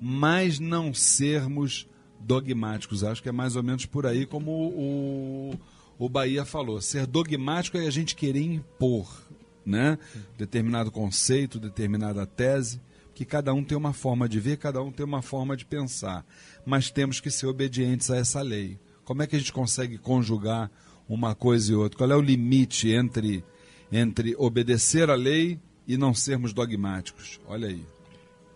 mas 0.00 0.58
não 0.58 0.94
sermos 0.94 1.86
dogmáticos. 2.18 3.04
Acho 3.04 3.22
que 3.22 3.28
é 3.28 3.32
mais 3.32 3.56
ou 3.56 3.62
menos 3.62 3.84
por 3.84 4.06
aí 4.06 4.24
como 4.24 4.50
o 4.50 5.54
o 5.98 6.08
Bahia 6.08 6.44
falou. 6.44 6.80
Ser 6.80 7.06
dogmático 7.06 7.76
é 7.78 7.86
a 7.86 7.90
gente 7.90 8.14
querer 8.14 8.42
impor 8.42 9.26
né? 9.66 9.98
determinado 10.38 10.92
conceito, 10.92 11.58
determinada 11.58 12.24
tese, 12.24 12.80
que 13.12 13.24
cada 13.24 13.52
um 13.52 13.64
tem 13.64 13.76
uma 13.76 13.92
forma 13.92 14.28
de 14.28 14.38
ver, 14.38 14.58
cada 14.58 14.80
um 14.80 14.92
tem 14.92 15.04
uma 15.04 15.22
forma 15.22 15.56
de 15.56 15.64
pensar. 15.64 16.24
Mas 16.64 16.90
temos 16.90 17.18
que 17.18 17.30
ser 17.30 17.46
obedientes 17.46 18.10
a 18.10 18.16
essa 18.16 18.40
lei. 18.40 18.78
Como 19.04 19.22
é 19.22 19.26
que 19.26 19.34
a 19.34 19.38
gente 19.38 19.52
consegue 19.52 19.98
conjugar 19.98 20.70
uma 21.08 21.34
coisa 21.34 21.72
e 21.72 21.74
outra? 21.74 21.98
Qual 21.98 22.10
é 22.10 22.16
o 22.16 22.20
limite 22.20 22.90
entre, 22.90 23.44
entre 23.90 24.36
obedecer 24.36 25.10
a 25.10 25.14
lei 25.14 25.58
e 25.86 25.96
não 25.96 26.14
sermos 26.14 26.52
dogmáticos? 26.52 27.40
Olha 27.46 27.68
aí. 27.68 27.84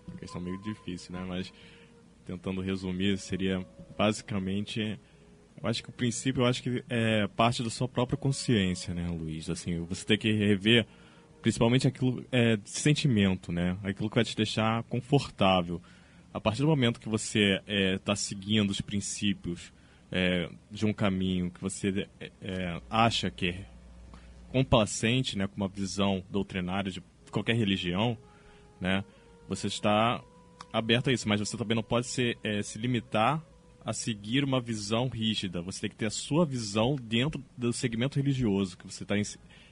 Uma 0.06 0.18
questão 0.18 0.40
meio 0.40 0.58
difícil, 0.58 1.12
né? 1.12 1.24
Mas 1.26 1.52
tentando 2.26 2.60
resumir, 2.60 3.18
seria 3.18 3.66
basicamente 3.96 5.00
eu 5.62 5.68
acho 5.68 5.82
que 5.82 5.90
o 5.90 5.92
princípio, 5.92 6.42
eu 6.42 6.46
acho 6.46 6.62
que 6.62 6.84
é 6.88 7.26
parte 7.28 7.62
da 7.62 7.70
sua 7.70 7.88
própria 7.88 8.16
consciência, 8.16 8.94
né, 8.94 9.08
Luiz? 9.08 9.50
Assim, 9.50 9.78
você 9.80 10.04
tem 10.04 10.18
que 10.18 10.32
rever 10.32 10.86
principalmente 11.40 11.88
aquilo 11.88 12.24
é 12.30 12.58
sentimento, 12.64 13.50
né? 13.50 13.76
Aquilo 13.82 14.08
que 14.08 14.14
vai 14.14 14.24
te 14.24 14.36
deixar 14.36 14.82
confortável. 14.84 15.80
A 16.32 16.40
partir 16.40 16.62
do 16.62 16.68
momento 16.68 17.00
que 17.00 17.08
você 17.08 17.54
está 17.54 17.72
é, 17.72 17.98
tá 17.98 18.16
seguindo 18.16 18.70
os 18.70 18.80
princípios 18.80 19.72
é, 20.12 20.48
de 20.70 20.86
um 20.86 20.92
caminho 20.92 21.50
que 21.50 21.60
você 21.60 22.06
é, 22.20 22.30
é, 22.40 22.80
acha 22.88 23.30
que 23.30 23.48
é 23.48 23.66
complacente, 24.50 25.38
né, 25.38 25.46
com 25.46 25.56
uma 25.56 25.68
visão 25.68 26.24
doutrinária 26.28 26.90
de 26.90 27.00
qualquer 27.30 27.54
religião, 27.54 28.18
né? 28.80 29.04
Você 29.48 29.66
está 29.66 30.22
aberto 30.72 31.10
a 31.10 31.12
isso, 31.12 31.28
mas 31.28 31.40
você 31.40 31.56
também 31.56 31.74
não 31.74 31.82
pode 31.82 32.06
ser, 32.06 32.38
é, 32.42 32.62
se 32.62 32.78
limitar 32.78 33.42
a 33.84 33.92
seguir 33.92 34.44
uma 34.44 34.60
visão 34.60 35.08
rígida. 35.08 35.62
Você 35.62 35.82
tem 35.82 35.90
que 35.90 35.96
ter 35.96 36.06
a 36.06 36.10
sua 36.10 36.44
visão 36.44 36.96
dentro 36.96 37.42
do 37.56 37.72
segmento 37.72 38.18
religioso 38.18 38.76
que 38.76 38.86
você 38.86 39.02
está, 39.02 39.14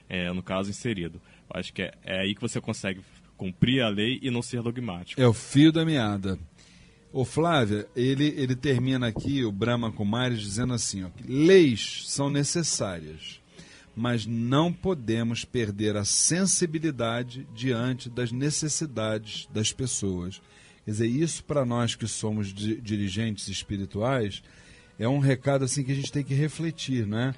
é, 0.07 0.31
no 0.31 0.41
caso, 0.41 0.69
inserido. 0.69 1.21
Eu 1.53 1.59
acho 1.59 1.73
que 1.73 1.83
é, 1.83 1.93
é, 2.03 2.19
aí 2.21 2.35
que 2.35 2.41
você 2.41 2.59
consegue 2.59 3.01
cumprir 3.37 3.81
a 3.81 3.89
lei 3.89 4.19
e 4.21 4.29
não 4.29 4.41
ser 4.41 4.61
dogmático. 4.61 5.21
É 5.21 5.27
o 5.27 5.33
fio 5.33 5.71
da 5.71 5.85
meada. 5.85 6.37
O 7.11 7.25
Flávia, 7.25 7.87
ele, 7.95 8.27
ele 8.37 8.55
termina 8.55 9.07
aqui, 9.07 9.43
o 9.43 9.51
Brahma 9.51 9.91
Kumaris, 9.91 10.41
dizendo 10.41 10.73
assim, 10.73 11.03
ó, 11.03 11.09
leis 11.27 12.03
são 12.05 12.29
necessárias, 12.29 13.41
mas 13.95 14.27
não 14.27 14.71
podemos 14.71 15.43
perder 15.43 15.97
a 15.97 16.05
sensibilidade 16.05 17.47
diante 17.55 18.11
das 18.11 18.31
necessidades 18.31 19.49
das 19.51 19.73
pessoas. 19.73 20.39
Quer 20.89 20.93
dizer, 20.93 21.07
isso 21.07 21.43
para 21.43 21.63
nós 21.63 21.93
que 21.93 22.07
somos 22.07 22.51
di 22.51 22.81
dirigentes 22.81 23.47
espirituais 23.47 24.41
é 24.97 25.07
um 25.07 25.19
recado 25.19 25.63
assim 25.63 25.83
que 25.83 25.91
a 25.91 25.95
gente 25.95 26.11
tem 26.11 26.23
que 26.23 26.33
refletir, 26.33 27.05
né? 27.05 27.35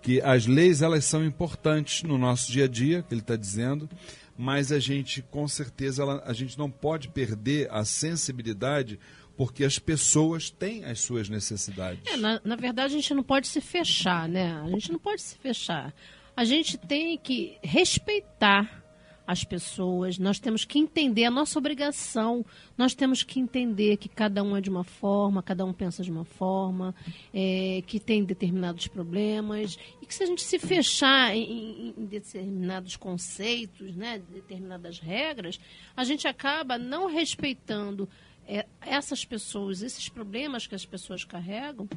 Que 0.00 0.22
as 0.22 0.46
leis 0.46 0.80
elas 0.80 1.04
são 1.04 1.22
importantes 1.22 2.02
no 2.02 2.16
nosso 2.16 2.50
dia 2.50 2.64
a 2.64 2.66
dia, 2.66 3.02
que 3.02 3.12
ele 3.12 3.20
está 3.20 3.36
dizendo, 3.36 3.90
mas 4.38 4.72
a 4.72 4.78
gente 4.78 5.20
com 5.20 5.46
certeza 5.46 6.02
ela, 6.02 6.22
a 6.24 6.32
gente 6.32 6.58
não 6.58 6.70
pode 6.70 7.08
perder 7.08 7.70
a 7.70 7.84
sensibilidade 7.84 8.98
porque 9.36 9.64
as 9.64 9.78
pessoas 9.78 10.48
têm 10.48 10.86
as 10.86 10.98
suas 10.98 11.28
necessidades. 11.28 12.00
É, 12.10 12.16
na, 12.16 12.40
na 12.42 12.56
verdade, 12.56 12.94
a 12.94 12.96
gente 12.96 13.12
não 13.12 13.22
pode 13.22 13.48
se 13.48 13.60
fechar, 13.60 14.26
né? 14.26 14.58
A 14.64 14.70
gente 14.70 14.90
não 14.90 14.98
pode 14.98 15.20
se 15.20 15.36
fechar. 15.36 15.92
A 16.34 16.42
gente 16.42 16.78
tem 16.78 17.18
que 17.18 17.58
respeitar 17.62 18.81
as 19.26 19.44
pessoas, 19.44 20.18
nós 20.18 20.38
temos 20.38 20.64
que 20.64 20.78
entender 20.78 21.24
a 21.24 21.30
nossa 21.30 21.58
obrigação, 21.58 22.44
nós 22.76 22.94
temos 22.94 23.22
que 23.22 23.38
entender 23.38 23.96
que 23.96 24.08
cada 24.08 24.42
um 24.42 24.56
é 24.56 24.60
de 24.60 24.68
uma 24.68 24.84
forma, 24.84 25.42
cada 25.42 25.64
um 25.64 25.72
pensa 25.72 26.02
de 26.02 26.10
uma 26.10 26.24
forma, 26.24 26.94
é, 27.32 27.82
que 27.86 28.00
tem 28.00 28.24
determinados 28.24 28.88
problemas, 28.88 29.78
e 30.00 30.06
que 30.06 30.14
se 30.14 30.24
a 30.24 30.26
gente 30.26 30.42
se 30.42 30.58
fechar 30.58 31.34
em, 31.36 31.94
em 31.96 32.04
determinados 32.04 32.96
conceitos, 32.96 33.94
né, 33.94 34.20
determinadas 34.30 34.98
regras, 34.98 35.58
a 35.96 36.04
gente 36.04 36.26
acaba 36.26 36.76
não 36.76 37.06
respeitando 37.06 38.08
é, 38.46 38.66
essas 38.80 39.24
pessoas, 39.24 39.82
esses 39.82 40.08
problemas 40.08 40.66
que 40.66 40.74
as 40.74 40.84
pessoas 40.84 41.24
carregam, 41.24 41.88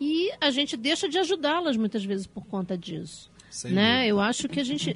e 0.00 0.30
a 0.40 0.50
gente 0.50 0.76
deixa 0.76 1.08
de 1.08 1.18
ajudá-las 1.18 1.76
muitas 1.76 2.04
vezes 2.04 2.26
por 2.26 2.46
conta 2.46 2.76
disso 2.76 3.30
né? 3.64 4.06
Eu 4.06 4.20
acho 4.20 4.48
que 4.48 4.60
a 4.60 4.64
gente 4.64 4.94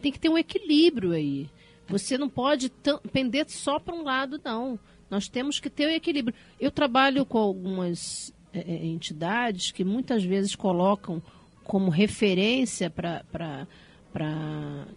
tem 0.00 0.12
que 0.12 0.18
ter 0.18 0.28
um 0.28 0.38
equilíbrio 0.38 1.12
aí. 1.12 1.48
Você 1.88 2.18
não 2.18 2.28
pode 2.28 2.70
pender 3.12 3.48
só 3.48 3.78
para 3.78 3.94
um 3.94 4.02
lado, 4.02 4.40
não. 4.44 4.78
Nós 5.10 5.28
temos 5.28 5.58
que 5.58 5.70
ter 5.70 5.86
o 5.86 5.88
um 5.88 5.92
equilíbrio. 5.92 6.36
Eu 6.60 6.70
trabalho 6.70 7.24
com 7.24 7.38
algumas 7.38 8.32
é 8.52 8.86
entidades 8.86 9.70
que 9.70 9.84
muitas 9.84 10.24
vezes 10.24 10.54
colocam 10.54 11.22
como 11.64 11.90
referência 11.90 12.90
para 12.90 13.66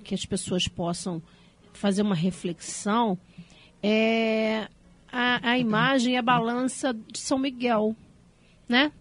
que 0.04 0.16
as 0.16 0.26
pessoas 0.26 0.68
possam 0.68 1.22
fazer 1.74 2.02
uma 2.02 2.16
reflexão 2.16 3.18
é 3.84 4.68
a, 5.12 5.52
a 5.52 5.58
imagem 5.58 6.14
e 6.14 6.18
a 6.18 6.22
balança 6.22 6.94
de 6.94 7.20
São 7.20 7.38
Miguel. 7.38 7.96
né? 8.68 8.92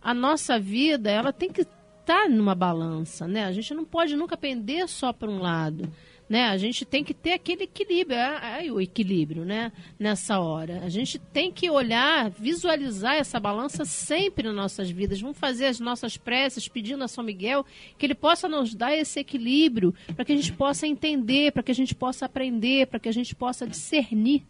A 0.00 0.14
nossa 0.14 0.58
vida, 0.58 1.10
ela 1.10 1.32
tem 1.32 1.50
que 1.50 1.66
estar 2.08 2.22
tá 2.22 2.28
numa 2.28 2.54
balança, 2.54 3.28
né? 3.28 3.44
A 3.44 3.52
gente 3.52 3.74
não 3.74 3.84
pode 3.84 4.16
nunca 4.16 4.36
pender 4.36 4.88
só 4.88 5.12
para 5.12 5.30
um 5.30 5.40
lado 5.40 5.90
né? 6.28 6.44
A 6.48 6.56
gente 6.56 6.84
tem 6.84 7.02
que 7.02 7.14
ter 7.14 7.32
aquele 7.32 7.64
equilíbrio, 7.64 8.18
é, 8.18 8.66
é 8.66 8.72
o 8.72 8.80
equilíbrio, 8.80 9.44
né? 9.44 9.72
Nessa 9.98 10.38
hora. 10.38 10.80
A 10.84 10.88
gente 10.88 11.18
tem 11.18 11.50
que 11.50 11.70
olhar, 11.70 12.30
visualizar 12.30 13.14
essa 13.14 13.40
balança 13.40 13.84
sempre 13.84 14.46
nas 14.46 14.54
nossas 14.54 14.90
vidas. 14.90 15.20
Vamos 15.20 15.38
fazer 15.38 15.66
as 15.66 15.80
nossas 15.80 16.16
preces 16.16 16.68
pedindo 16.68 17.02
a 17.02 17.08
São 17.08 17.24
Miguel 17.24 17.64
que 17.96 18.04
ele 18.04 18.14
possa 18.14 18.48
nos 18.48 18.74
dar 18.74 18.94
esse 18.94 19.18
equilíbrio 19.20 19.94
para 20.14 20.24
que 20.24 20.32
a 20.32 20.36
gente 20.36 20.52
possa 20.52 20.86
entender, 20.86 21.52
para 21.52 21.62
que 21.62 21.72
a 21.72 21.74
gente 21.74 21.94
possa 21.94 22.26
aprender, 22.26 22.86
para 22.86 23.00
que 23.00 23.08
a 23.08 23.12
gente 23.12 23.34
possa 23.34 23.66
discernir, 23.66 24.44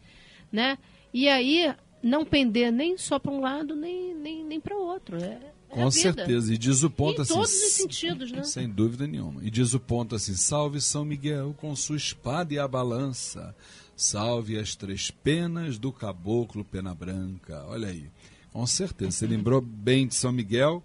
né? 0.50 0.78
E 1.14 1.28
aí 1.28 1.72
não 2.02 2.24
pender 2.24 2.72
nem 2.72 2.96
só 2.96 3.18
para 3.18 3.32
um 3.32 3.40
lado 3.40 3.74
nem, 3.76 4.14
nem, 4.14 4.44
nem 4.44 4.60
para 4.60 4.76
o 4.76 4.80
outro. 4.80 5.16
É, 5.16 5.38
com 5.68 5.90
certeza. 5.90 6.52
E 6.52 6.58
diz 6.58 6.82
o 6.82 6.90
ponto 6.90 7.20
em 7.20 7.22
assim. 7.22 7.34
todos 7.34 7.50
os 7.50 7.72
sentidos, 7.72 8.32
né? 8.32 8.42
Sem 8.42 8.68
dúvida 8.68 9.06
nenhuma. 9.06 9.44
E 9.44 9.50
diz 9.50 9.74
o 9.74 9.80
ponto 9.80 10.14
assim: 10.14 10.34
salve 10.34 10.80
São 10.80 11.04
Miguel 11.04 11.54
com 11.58 11.74
sua 11.76 11.96
espada 11.96 12.54
e 12.54 12.58
a 12.58 12.66
balança. 12.66 13.54
Salve 13.96 14.58
as 14.58 14.76
três 14.76 15.10
penas 15.10 15.78
do 15.78 15.92
caboclo 15.92 16.64
pena 16.64 16.94
branca. 16.94 17.64
Olha 17.66 17.88
aí. 17.88 18.08
Com 18.52 18.66
certeza. 18.66 19.10
Você 19.10 19.26
lembrou 19.26 19.60
bem 19.60 20.06
de 20.06 20.14
São 20.14 20.32
Miguel. 20.32 20.82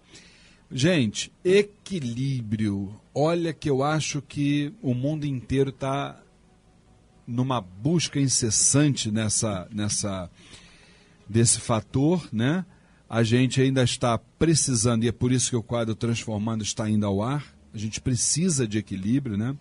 Gente, 0.70 1.32
equilíbrio. 1.44 3.00
Olha 3.14 3.52
que 3.52 3.70
eu 3.70 3.82
acho 3.82 4.20
que 4.20 4.72
o 4.82 4.94
mundo 4.94 5.24
inteiro 5.24 5.70
está 5.70 6.20
numa 7.26 7.60
busca 7.60 8.20
incessante 8.20 9.10
nessa, 9.10 9.68
nessa 9.72 10.30
desse 11.28 11.60
fator, 11.60 12.28
né? 12.32 12.64
A 13.08 13.22
gente 13.22 13.60
ainda 13.60 13.82
está 13.82 14.18
precisando, 14.18 15.04
e 15.04 15.08
é 15.08 15.12
por 15.12 15.30
isso 15.30 15.50
que 15.50 15.56
o 15.56 15.62
quadro 15.62 15.94
Transformando 15.94 16.62
está 16.62 16.88
indo 16.88 17.06
ao 17.06 17.22
ar. 17.22 17.44
A 17.72 17.78
gente 17.78 18.00
precisa 18.00 18.66
de 18.66 18.78
equilíbrio, 18.78 19.36
né? 19.36 19.56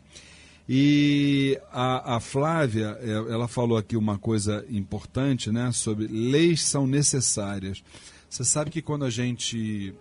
E 0.68 1.60
a, 1.72 2.16
a, 2.16 2.20
Flávia, 2.20 2.98
é, 3.02 3.12
ela 3.12 3.48
falou 3.48 3.78
aqui 3.78 3.98
uma 3.98 4.18
coisa 4.18 4.66
importante, 4.70 5.52
né? 5.52 5.72
Sobre 5.72 6.08
leis 6.08 6.64
são 6.64 6.88
necessárias. 6.88 7.84
Você 8.30 8.46
sabe 8.46 8.72
que 8.72 8.82
quando 8.82 9.04
a 9.04 9.10
gente, 9.10 9.94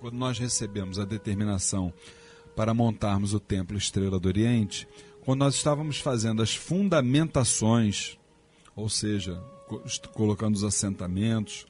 quando 0.00 0.16
nós 0.16 0.38
recebemos 0.38 0.98
a 0.98 1.04
determinação 1.04 1.92
para 2.56 2.74
montarmos 2.74 3.32
o 3.32 3.38
Templo 3.38 3.78
Estrela 3.78 4.18
do 4.18 4.26
Oriente, 4.26 4.88
quando 5.20 5.40
nós 5.40 5.54
estávamos 5.54 6.00
fazendo 6.00 6.42
as 6.42 6.54
fundamentações, 6.54 8.18
ou 8.74 8.88
seja, 8.88 9.40
colocando 10.12 10.56
os 10.56 10.64
assentamentos, 10.64 11.66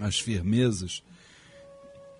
as 0.00 0.18
firmezas, 0.18 1.02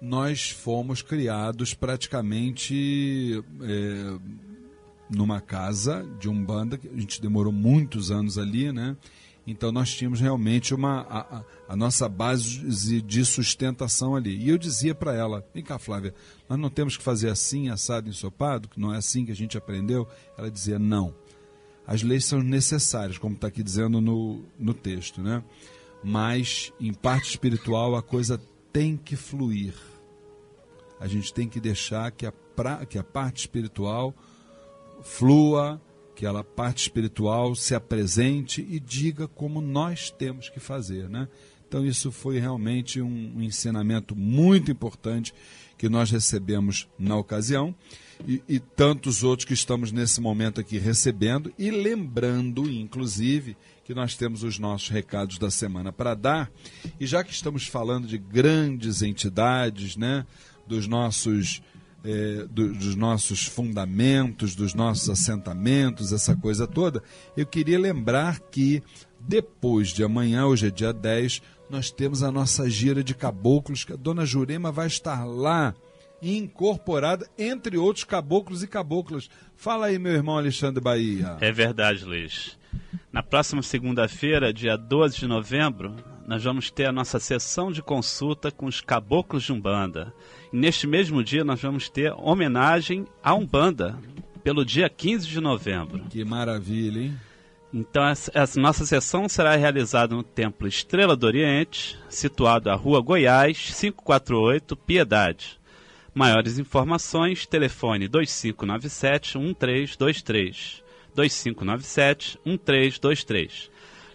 nós 0.00 0.50
fomos 0.50 1.02
criados 1.02 1.74
praticamente 1.74 3.42
é, 3.62 4.18
numa 5.10 5.40
casa 5.40 6.06
de 6.18 6.28
um 6.28 6.44
banda, 6.44 6.80
a 6.82 7.00
gente 7.00 7.20
demorou 7.20 7.52
muitos 7.52 8.10
anos 8.10 8.38
ali, 8.38 8.72
né? 8.72 8.96
Então 9.46 9.72
nós 9.72 9.92
tínhamos 9.92 10.20
realmente 10.20 10.74
uma 10.74 11.00
a, 11.00 11.44
a 11.68 11.76
nossa 11.76 12.08
base 12.08 13.02
de 13.02 13.24
sustentação 13.24 14.14
ali. 14.14 14.36
E 14.36 14.48
eu 14.48 14.58
dizia 14.58 14.94
para 14.94 15.14
ela: 15.14 15.44
vem 15.52 15.62
cá, 15.62 15.78
Flávia, 15.78 16.14
nós 16.48 16.58
não 16.58 16.70
temos 16.70 16.96
que 16.96 17.02
fazer 17.02 17.30
assim, 17.30 17.68
assado, 17.68 18.08
ensopado, 18.08 18.68
que 18.68 18.78
não 18.78 18.94
é 18.94 18.98
assim 18.98 19.24
que 19.24 19.32
a 19.32 19.36
gente 19.36 19.58
aprendeu. 19.58 20.06
Ela 20.38 20.50
dizia: 20.50 20.78
não. 20.78 21.14
As 21.86 22.02
leis 22.02 22.24
são 22.24 22.40
necessárias, 22.40 23.18
como 23.18 23.34
está 23.34 23.48
aqui 23.48 23.62
dizendo 23.62 24.00
no, 24.00 24.44
no 24.58 24.72
texto, 24.72 25.20
né? 25.20 25.42
Mas 26.02 26.72
em 26.80 26.92
parte 26.92 27.30
espiritual 27.30 27.94
a 27.94 28.02
coisa 28.02 28.40
tem 28.72 28.96
que 28.96 29.16
fluir. 29.16 29.74
A 30.98 31.06
gente 31.06 31.32
tem 31.32 31.48
que 31.48 31.60
deixar 31.60 32.10
que 32.10 32.26
a, 32.26 32.32
pra, 32.32 32.84
que 32.84 32.98
a 32.98 33.04
parte 33.04 33.40
espiritual 33.40 34.14
flua, 35.02 35.80
que 36.14 36.26
a 36.26 36.44
parte 36.44 36.82
espiritual 36.82 37.54
se 37.54 37.74
apresente 37.74 38.66
e 38.68 38.78
diga 38.78 39.26
como 39.26 39.60
nós 39.60 40.10
temos 40.10 40.48
que 40.48 40.60
fazer, 40.60 41.08
né? 41.08 41.28
Então 41.66 41.86
isso 41.86 42.10
foi 42.10 42.38
realmente 42.38 43.00
um, 43.00 43.36
um 43.36 43.42
ensinamento 43.42 44.16
muito 44.16 44.72
importante 44.72 45.32
que 45.78 45.88
nós 45.88 46.10
recebemos 46.10 46.88
na 46.98 47.16
ocasião 47.16 47.74
e, 48.26 48.42
e 48.48 48.58
tantos 48.58 49.22
outros 49.22 49.46
que 49.46 49.54
estamos 49.54 49.92
nesse 49.92 50.20
momento 50.20 50.60
aqui 50.60 50.78
recebendo 50.78 51.52
e 51.56 51.70
lembrando, 51.70 52.68
inclusive, 52.68 53.56
que 53.90 53.94
nós 53.94 54.14
temos 54.14 54.44
os 54.44 54.56
nossos 54.56 54.88
recados 54.88 55.36
da 55.36 55.50
semana 55.50 55.92
para 55.92 56.14
dar. 56.14 56.48
E 57.00 57.06
já 57.08 57.24
que 57.24 57.32
estamos 57.32 57.66
falando 57.66 58.06
de 58.06 58.18
grandes 58.18 59.02
entidades, 59.02 59.96
né, 59.96 60.24
dos 60.64 60.86
nossos 60.86 61.60
é, 62.04 62.46
do, 62.48 62.72
dos 62.72 62.94
nossos 62.94 63.46
fundamentos, 63.46 64.54
dos 64.54 64.74
nossos 64.74 65.10
assentamentos, 65.10 66.12
essa 66.12 66.36
coisa 66.36 66.68
toda, 66.68 67.02
eu 67.36 67.44
queria 67.44 67.80
lembrar 67.80 68.38
que 68.38 68.80
depois 69.18 69.88
de 69.88 70.04
amanhã, 70.04 70.46
hoje 70.46 70.68
é 70.68 70.70
dia 70.70 70.92
10, 70.92 71.42
nós 71.68 71.90
temos 71.90 72.22
a 72.22 72.30
nossa 72.30 72.70
gira 72.70 73.02
de 73.02 73.12
caboclos, 73.12 73.82
que 73.82 73.94
a 73.94 73.96
dona 73.96 74.24
Jurema 74.24 74.70
vai 74.70 74.86
estar 74.86 75.24
lá 75.24 75.74
incorporada, 76.22 77.28
entre 77.36 77.76
outros 77.76 78.04
caboclos 78.04 78.62
e 78.62 78.68
caboclas. 78.68 79.28
Fala 79.56 79.86
aí, 79.86 79.98
meu 79.98 80.12
irmão 80.12 80.38
Alexandre 80.38 80.80
Bahia. 80.80 81.36
É 81.40 81.50
verdade, 81.50 82.04
Luiz. 82.04 82.59
Na 83.12 83.22
próxima 83.22 83.62
segunda-feira, 83.62 84.52
dia 84.52 84.76
12 84.76 85.18
de 85.18 85.26
novembro, 85.26 85.96
nós 86.26 86.44
vamos 86.44 86.70
ter 86.70 86.86
a 86.86 86.92
nossa 86.92 87.18
sessão 87.18 87.72
de 87.72 87.82
consulta 87.82 88.50
com 88.50 88.66
os 88.66 88.80
caboclos 88.80 89.42
de 89.42 89.52
Umbanda. 89.52 90.14
E 90.52 90.56
neste 90.56 90.86
mesmo 90.86 91.24
dia, 91.24 91.42
nós 91.42 91.60
vamos 91.60 91.88
ter 91.88 92.12
homenagem 92.12 93.04
à 93.22 93.34
Umbanda, 93.34 93.98
pelo 94.44 94.64
dia 94.64 94.88
15 94.88 95.26
de 95.26 95.40
novembro. 95.40 96.04
Que 96.08 96.24
maravilha, 96.24 97.00
hein? 97.00 97.18
Então, 97.72 98.04
essa, 98.04 98.30
essa, 98.34 98.60
nossa 98.60 98.84
sessão 98.84 99.28
será 99.28 99.54
realizada 99.54 100.14
no 100.14 100.22
Templo 100.22 100.66
Estrela 100.66 101.16
do 101.16 101.26
Oriente, 101.26 101.98
situado 102.08 102.70
à 102.70 102.74
Rua 102.74 103.00
Goiás, 103.00 103.58
548, 103.58 104.76
Piedade. 104.76 105.58
Maiores 106.12 106.58
informações, 106.58 107.46
telefone 107.46 108.08
2597 111.14 112.38
1323. 112.44 113.70
2597-1323. 113.70 113.70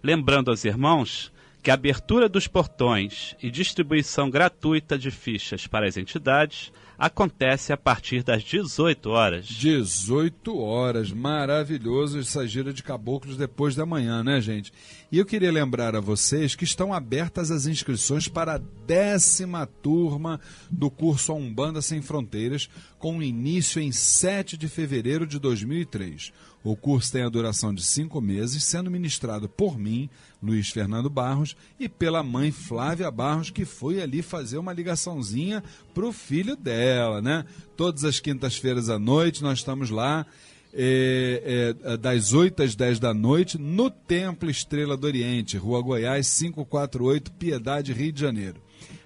Lembrando 0.06 0.52
aos 0.52 0.64
irmãos 0.64 1.32
que 1.64 1.72
a 1.72 1.74
abertura 1.74 2.30
dos 2.30 2.46
portões 2.46 3.36
e 3.42 3.50
distribuição 3.50 4.30
gratuita 4.30 5.00
de 5.00 5.10
fichas 5.10 5.66
para 5.66 5.88
as 5.88 5.98
entidades 5.98 6.72
acontece 6.96 7.74
a 7.74 7.78
partir 7.78 8.22
das 8.22 8.44
18 8.44 9.10
horas. 9.10 9.48
18 9.48 10.58
horas, 10.60 11.12
maravilhoso 11.12 12.20
essa 12.20 12.48
gira 12.48 12.72
de 12.72 12.84
caboclos 12.84 13.36
depois 13.36 13.76
da 13.76 13.84
manhã, 13.84 14.24
né, 14.24 14.40
gente? 14.40 14.72
E 15.12 15.18
eu 15.18 15.26
queria 15.26 15.52
lembrar 15.52 15.96
a 15.96 16.00
vocês 16.00 16.54
que 16.54 16.64
estão 16.64 16.94
abertas 16.94 17.50
as 17.50 17.66
inscrições 17.66 18.28
para 18.28 18.54
a 18.54 18.62
décima 18.86 19.66
turma 19.66 20.40
do 20.70 20.92
curso 20.92 21.34
Umbanda 21.34 21.82
Sem 21.82 22.00
Fronteiras, 22.00 22.70
com 23.00 23.24
início 23.24 23.82
em 23.82 23.92
7 23.92 24.56
de 24.56 24.68
fevereiro 24.68 25.26
de 25.26 25.40
2003. 25.40 26.32
O 26.66 26.76
curso 26.76 27.12
tem 27.12 27.22
a 27.22 27.30
duração 27.30 27.72
de 27.72 27.86
cinco 27.86 28.20
meses, 28.20 28.64
sendo 28.64 28.90
ministrado 28.90 29.48
por 29.48 29.78
mim, 29.78 30.10
Luiz 30.42 30.72
Fernando 30.72 31.12
Barros, 31.12 31.56
e 31.80 31.88
pela 31.88 32.24
mãe 32.24 32.52
Flávia 32.52 33.12
Barros, 33.12 33.52
que 33.52 33.66
foi 33.66 34.02
ali 34.02 34.24
fazer 34.24 34.58
uma 34.58 34.74
ligaçãozinha 34.74 35.64
para 35.94 36.08
o 36.08 36.12
filho 36.12 36.56
dela, 36.56 37.22
né? 37.22 37.46
Todas 37.78 38.04
as 38.04 38.20
quintas-feiras 38.20 38.90
à 38.90 38.98
noite 38.98 39.44
nós 39.44 39.60
estamos 39.60 39.92
lá, 39.92 40.26
é, 40.74 41.76
é, 41.84 41.98
das 41.98 42.34
8 42.34 42.64
às 42.64 42.76
10 42.76 42.98
da 42.98 43.14
noite, 43.14 43.60
no 43.60 43.92
Templo 43.92 44.50
Estrela 44.50 44.98
do 44.98 45.06
Oriente, 45.06 45.58
Rua 45.58 45.84
Goiás, 45.84 46.36
548, 46.36 47.32
Piedade, 47.34 47.94
Rio 47.94 48.12
de 48.12 48.22
Janeiro. 48.22 48.65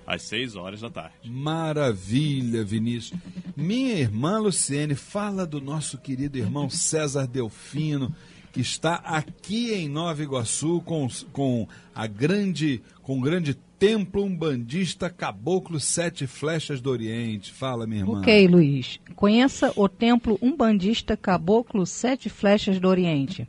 às 0.07 0.21
6 0.23 0.55
horas 0.55 0.79
da 0.79 0.89
tarde. 0.89 1.29
Maravilha, 1.29 2.63
Vinícius. 2.63 3.19
Minha 3.55 3.95
irmã 3.95 4.39
Luciene, 4.39 4.95
fala 4.95 5.45
do 5.45 5.59
nosso 5.59 5.97
querido 5.97 6.37
irmão 6.37 6.69
César 6.69 7.27
Delfino, 7.27 8.15
que 8.53 8.61
está 8.61 8.95
aqui 8.95 9.73
em 9.73 9.89
Nova 9.89 10.23
Iguaçu 10.23 10.81
com, 10.81 11.07
com 11.33 11.67
a 11.93 12.07
grande 12.07 12.81
com 13.01 13.19
o 13.19 13.21
grande 13.21 13.53
templo 13.77 14.23
umbandista 14.23 15.09
Caboclo 15.09 15.79
Sete 15.79 16.25
Flechas 16.25 16.81
do 16.81 16.89
Oriente. 16.89 17.51
Fala, 17.51 17.85
minha 17.85 18.01
irmã. 18.01 18.19
Ok, 18.19 18.47
Luiz. 18.47 18.99
Conheça 19.15 19.71
o 19.75 19.87
templo 19.87 20.37
umbandista 20.41 21.15
Caboclo 21.15 21.85
Sete 21.85 22.29
Flechas 22.29 22.79
do 22.79 22.87
Oriente. 22.87 23.47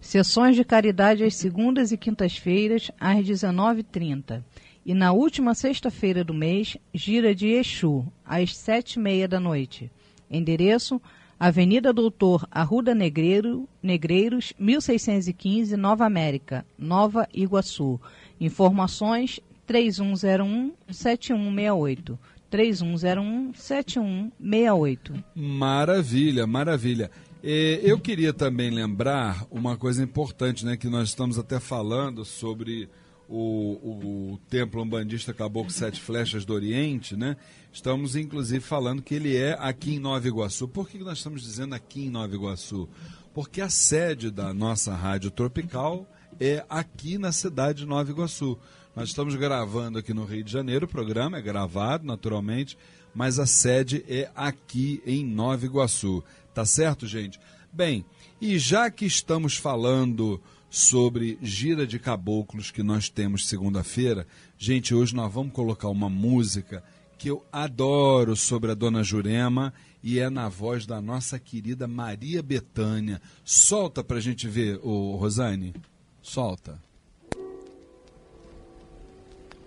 Sessões 0.00 0.56
de 0.56 0.64
caridade 0.64 1.22
às 1.22 1.36
segundas 1.36 1.92
e 1.92 1.96
quintas-feiras, 1.96 2.90
às 2.98 3.24
19h30. 3.24 4.42
E 4.88 4.94
na 4.94 5.12
última 5.12 5.54
sexta-feira 5.54 6.24
do 6.24 6.32
mês, 6.32 6.78
gira 6.94 7.34
de 7.34 7.48
Exu, 7.48 8.06
às 8.24 8.56
sete 8.56 8.94
e 8.94 8.98
meia 8.98 9.28
da 9.28 9.38
noite. 9.38 9.90
Endereço: 10.30 10.98
Avenida 11.38 11.92
Doutor 11.92 12.48
Arruda 12.50 12.94
Negreiro, 12.94 13.68
Negreiros, 13.82 14.54
1615, 14.58 15.76
Nova 15.76 16.06
América, 16.06 16.64
Nova 16.78 17.28
Iguaçu. 17.34 18.00
Informações 18.40 19.40
3101-7168. 19.68 22.18
3101-7168. 22.50 25.22
Maravilha, 25.34 26.46
maravilha. 26.46 27.10
Eu 27.42 28.00
queria 28.00 28.32
também 28.32 28.70
lembrar 28.70 29.44
uma 29.50 29.76
coisa 29.76 30.02
importante, 30.02 30.64
né, 30.64 30.78
que 30.78 30.88
nós 30.88 31.10
estamos 31.10 31.38
até 31.38 31.60
falando 31.60 32.24
sobre 32.24 32.88
o, 33.28 34.32
o 34.32 34.40
templo 34.48 34.82
umbandista 34.82 35.34
Caboclo 35.34 35.70
Sete 35.70 36.00
Flechas 36.00 36.44
do 36.44 36.54
Oriente, 36.54 37.16
né? 37.16 37.36
Estamos 37.70 38.16
inclusive 38.16 38.60
falando 38.60 39.02
que 39.02 39.14
ele 39.14 39.36
é 39.36 39.56
aqui 39.60 39.94
em 39.94 39.98
Nova 39.98 40.26
Iguaçu. 40.26 40.66
Por 40.66 40.88
que 40.88 40.98
nós 40.98 41.18
estamos 41.18 41.42
dizendo 41.42 41.74
aqui 41.74 42.06
em 42.06 42.10
Nova 42.10 42.34
Iguaçu? 42.34 42.88
Porque 43.34 43.60
a 43.60 43.68
sede 43.68 44.30
da 44.30 44.54
nossa 44.54 44.94
rádio 44.94 45.30
tropical 45.30 46.10
é 46.40 46.64
aqui 46.68 47.18
na 47.18 47.30
cidade 47.30 47.80
de 47.80 47.86
Nova 47.86 48.10
Iguaçu. 48.10 48.58
Nós 48.96 49.10
estamos 49.10 49.34
gravando 49.36 49.98
aqui 49.98 50.14
no 50.14 50.24
Rio 50.24 50.42
de 50.42 50.50
Janeiro, 50.50 50.86
o 50.86 50.88
programa 50.88 51.38
é 51.38 51.42
gravado 51.42 52.06
naturalmente, 52.06 52.76
mas 53.14 53.38
a 53.38 53.46
sede 53.46 54.04
é 54.08 54.30
aqui 54.34 55.02
em 55.06 55.24
Nova 55.24 55.64
Iguaçu. 55.64 56.24
Tá 56.54 56.64
certo, 56.64 57.06
gente? 57.06 57.38
Bem, 57.72 58.04
e 58.40 58.58
já 58.58 58.90
que 58.90 59.04
estamos 59.04 59.56
falando 59.56 60.40
sobre 60.70 61.38
gira 61.40 61.86
de 61.86 61.98
caboclos 61.98 62.70
que 62.70 62.82
nós 62.82 63.08
temos 63.08 63.48
segunda-feira. 63.48 64.26
Gente, 64.58 64.94
hoje 64.94 65.14
nós 65.14 65.32
vamos 65.32 65.52
colocar 65.52 65.88
uma 65.88 66.08
música 66.08 66.82
que 67.16 67.28
eu 67.28 67.44
adoro 67.50 68.36
sobre 68.36 68.70
a 68.70 68.74
dona 68.74 69.02
Jurema 69.02 69.72
e 70.02 70.20
é 70.20 70.30
na 70.30 70.48
voz 70.48 70.86
da 70.86 71.00
nossa 71.00 71.38
querida 71.38 71.88
Maria 71.88 72.42
Betânia. 72.42 73.20
Solta 73.44 74.04
pra 74.04 74.20
gente 74.20 74.46
ver, 74.46 74.78
o 74.82 75.16
Rosane. 75.16 75.74
Solta. 76.22 76.78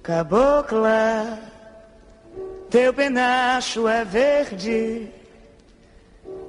Cabocla, 0.03 1.39
teu 2.69 2.93
penacho 2.93 3.87
é 3.87 4.03
verde, 4.03 5.09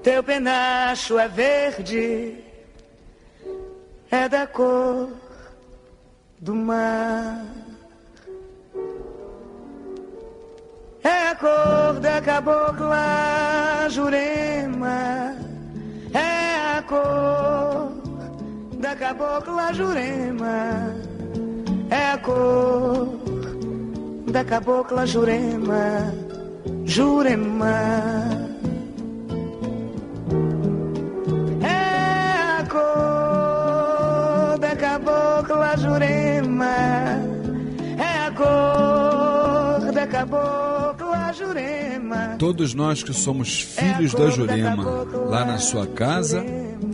teu 0.03 0.23
penacho 0.25 1.19
é 1.19 1.29
verde 1.29 2.52
é 4.13 4.29
da 4.29 4.47
cor 4.47 5.09
do 6.39 6.55
mar. 6.55 7.47
É 11.03 11.29
a 11.31 11.35
cor 11.35 11.99
da 11.99 12.21
cabocla 12.21 13.89
Jurema, 13.89 15.35
é 16.13 16.79
a 16.79 16.83
cor 16.83 17.91
da 18.79 18.95
cabocla 18.95 19.73
Jurema, 19.73 20.95
é 21.91 22.13
a 22.13 22.19
cor 22.19 23.09
da 24.31 24.45
cabocla 24.45 25.07
Jurema, 25.07 26.13
Jurema. 26.85 28.42
Cabocla 35.43 35.77
Jurema 35.77 36.77
é 37.99 38.27
a 38.27 38.31
cor 38.31 39.93
da 39.93 40.07
cabocla 40.07 41.33
Jurema. 41.33 42.37
Todos 42.39 42.75
nós 42.75 43.03
que 43.03 43.13
somos 43.13 43.61
filhos 43.61 44.15
é 44.15 44.19
da 44.19 44.31
Jurema, 44.31 45.05
da 45.05 45.19
lá 45.19 45.45
na 45.45 45.59
sua 45.59 45.87
casa, 45.87 46.45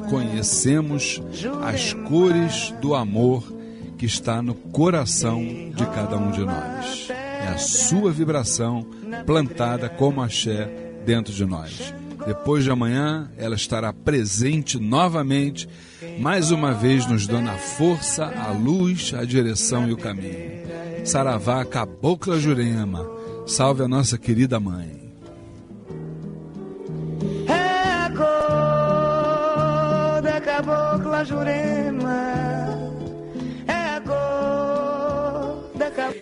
conhecemos 0.08 1.22
as 1.62 1.92
cores 1.92 2.72
do 2.80 2.94
amor 2.94 3.44
que 3.98 4.06
está 4.06 4.40
no 4.40 4.54
coração 4.54 5.42
de 5.42 5.86
cada 5.86 6.16
um 6.16 6.30
de 6.30 6.44
nós. 6.44 7.10
É 7.10 7.48
a 7.48 7.58
sua 7.58 8.10
vibração 8.10 8.86
plantada 9.26 9.88
como 9.88 10.22
axé 10.22 10.66
dentro 11.04 11.32
de 11.32 11.44
nós. 11.44 11.92
Depois 12.26 12.64
de 12.64 12.70
amanhã, 12.70 13.30
ela 13.36 13.54
estará 13.54 13.92
presente 13.92 14.78
novamente, 14.78 15.68
mais 16.18 16.50
uma 16.50 16.72
vez 16.72 17.06
nos 17.06 17.26
dando 17.26 17.50
a 17.50 17.56
força, 17.56 18.24
a 18.26 18.50
luz, 18.52 19.12
a 19.14 19.24
direção 19.24 19.88
e 19.88 19.92
o 19.92 19.96
caminho. 19.96 20.58
Saravá, 21.04 21.64
Cabocla 21.64 22.38
Jurema, 22.38 23.08
salve 23.46 23.82
a 23.82 23.88
nossa 23.88 24.18
querida 24.18 24.60
mãe. 24.60 25.08
É 27.46 28.04
a 28.04 28.10
cor 28.10 28.26
da 30.22 30.40
Cabocla 30.40 31.24
Jurema, 31.24 32.22
é 33.66 33.96
a 33.96 34.00
cor 34.00 35.70
da 35.78 35.90
Cabocla 35.90 36.18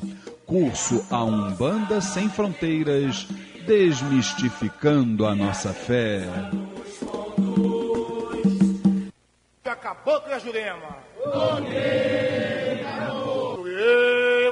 Curso 0.46 1.04
A 1.10 1.24
Umbanda 1.24 2.00
Sem 2.00 2.28
Fronteiras, 2.28 3.26
desmistificando 3.66 5.26
a 5.26 5.34
nossa 5.34 5.72
fé. 5.72 6.22
Acabou 9.64 10.20
com 10.20 10.32
a 10.32 10.38
Jurema. 10.38 11.00
Jurema. 13.56 14.19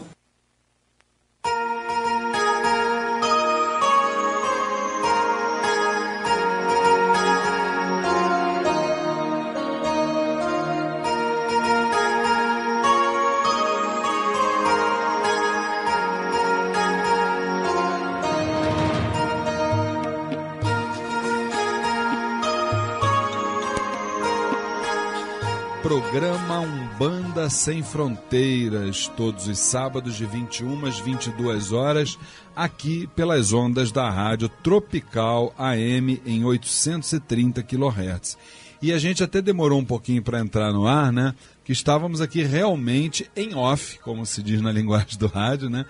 Programa 25.93 26.61
Umbanda 26.61 27.51
Sem 27.51 27.83
Fronteiras, 27.83 29.09
todos 29.15 29.47
os 29.47 29.59
sábados 29.59 30.17
de 30.17 30.25
21 30.25 30.87
às 30.87 30.99
22 30.99 31.71
horas, 31.71 32.19
aqui 32.57 33.07
pelas 33.09 33.53
ondas 33.53 33.93
da 33.93 34.09
Rádio 34.09 34.49
Tropical 34.49 35.55
AM 35.59 36.19
em 36.25 36.47
830 36.47 37.63
kHz. 37.63 38.39
E 38.81 38.91
a 38.91 38.97
gente 38.97 39.23
até 39.23 39.43
demorou 39.43 39.79
um 39.79 39.85
pouquinho 39.85 40.23
para 40.23 40.41
entrar 40.41 40.73
no 40.73 40.87
ar, 40.87 41.13
né? 41.13 41.35
Que 41.63 41.73
estávamos 41.73 42.23
aqui 42.23 42.43
realmente 42.43 43.31
em 43.37 43.55
off, 43.55 43.99
como 43.99 44.25
se 44.25 44.43
diz 44.43 44.63
na 44.63 44.73
linguagem 44.73 45.19
do 45.19 45.27
rádio, 45.27 45.69
né? 45.69 45.85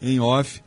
Em 0.00 0.20
off, 0.20 0.62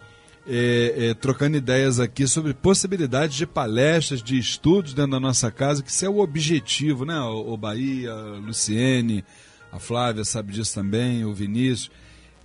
é, 0.48 1.10
é, 1.10 1.14
trocando 1.14 1.58
ideias 1.58 2.00
aqui 2.00 2.28
sobre 2.28 2.54
possibilidades 2.54 3.36
de 3.36 3.46
palestras, 3.46 4.24
de 4.24 4.38
estudos 4.38 4.94
dentro 4.94 5.12
da 5.12 5.20
nossa 5.20 5.52
casa, 5.52 5.84
que 5.84 5.92
isso 5.92 6.06
é 6.06 6.10
o 6.10 6.20
objetivo, 6.20 7.06
né? 7.06 7.20
O, 7.20 7.54
o 7.54 7.58
Bahia, 7.58 8.12
a 8.12 8.38
Luciene, 8.38 9.24
a 9.72 9.80
Flávia 9.80 10.26
sabe 10.26 10.54
disso 10.54 10.74
também, 10.74 11.24
o 11.26 11.34
Vinícius. 11.34 11.92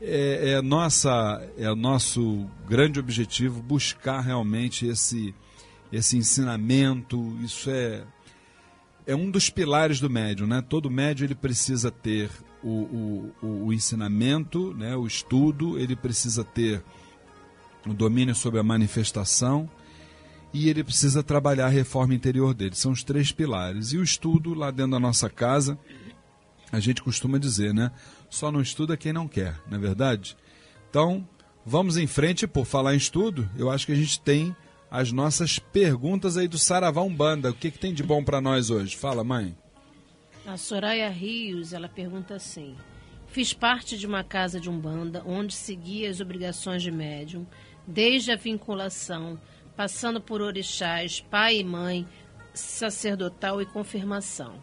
É, 0.01 0.51
é, 0.53 0.63
nossa, 0.63 1.43
é 1.57 1.71
o 1.71 1.77
nosso 1.77 2.47
grande 2.69 3.01
objetivo 3.01 3.63
buscar 3.63 4.21
realmente 4.21 4.87
esse, 4.87 5.35
esse 5.91 6.19
ensinamento. 6.19 7.35
Isso 7.43 7.71
é, 7.71 8.05
é 9.07 9.17
um 9.17 9.31
dos 9.31 9.49
pilares 9.49 10.01
do 10.01 10.11
médium, 10.11 10.47
né? 10.47 10.63
Todo 10.69 10.91
médium 10.91 11.25
ele 11.25 11.35
precisa 11.35 11.91
ter 11.91 12.31
o, 12.63 13.33
o, 13.43 13.65
o 13.67 13.73
ensinamento, 13.73 14.75
né? 14.75 14.97
o 14.97 15.07
estudo, 15.07 15.79
ele 15.79 15.95
precisa 15.95 16.43
ter 16.43 16.83
o 17.87 17.95
domínio 17.95 18.35
sobre 18.35 18.61
a 18.61 18.63
manifestação 18.63 19.69
e 20.53 20.69
ele 20.69 20.83
precisa 20.83 21.23
trabalhar 21.23 21.67
a 21.67 21.71
reforma 21.71 22.15
interior 22.15 22.55
dele. 22.55 22.75
São 22.75 22.93
os 22.93 23.05
três 23.05 23.31
pilares. 23.31 23.93
E 23.93 23.99
o 23.99 24.03
estudo 24.03 24.55
lá 24.55 24.71
dentro 24.71 24.93
da 24.93 25.01
nossa 25.01 25.29
casa, 25.29 25.79
a 26.73 26.81
gente 26.81 27.03
costuma 27.03 27.39
dizer, 27.39 27.75
né? 27.75 27.91
Só 28.31 28.51
não 28.51 28.61
estuda 28.61 28.97
quem 28.97 29.13
não 29.13 29.29
quer, 29.29 29.61
não 29.69 29.77
é 29.77 29.81
verdade? 29.81 30.37
Então, 30.89 31.29
vamos 31.65 31.97
em 31.97 32.07
frente. 32.07 32.47
Por 32.47 32.65
falar 32.65 32.95
em 32.95 32.99
estudo, 32.99 33.49
eu 33.57 33.71
acho 33.71 33.87
que 33.87 33.93
a 33.93 33.97
gente 33.97 34.19
tem 34.21 34.57
as 34.91 35.13
nossas 35.13 35.59
perguntas 35.59 36.37
aí 36.37 36.49
do 36.49 36.59
Saravá 36.59 37.03
Umbanda. 37.03 37.51
O 37.51 37.55
que, 37.55 37.71
que 37.71 37.79
tem 37.79 37.93
de 37.93 38.03
bom 38.03 38.25
para 38.25 38.41
nós 38.41 38.71
hoje? 38.71 38.97
Fala, 38.97 39.23
mãe. 39.23 39.57
A 40.47 40.57
Soraya 40.57 41.11
Rios, 41.11 41.73
ela 41.73 41.89
pergunta 41.89 42.35
assim: 42.35 42.77
Fiz 43.27 43.53
parte 43.53 43.99
de 43.99 44.07
uma 44.07 44.25
casa 44.25 44.59
de 44.59 44.71
Umbanda 44.71 45.23
onde 45.27 45.53
seguia 45.53 46.09
as 46.09 46.21
obrigações 46.21 46.83
de 46.83 46.91
médium 46.91 47.47
desde 47.87 48.33
a 48.33 48.37
vinculação, 48.37 49.39
passando 49.77 50.21
por 50.21 50.41
orixás, 50.41 51.21
pai 51.21 51.59
e 51.59 51.65
mãe, 51.65 52.07
sacerdotal 52.53 53.61
e 53.61 53.67
confirmação. 53.67 54.55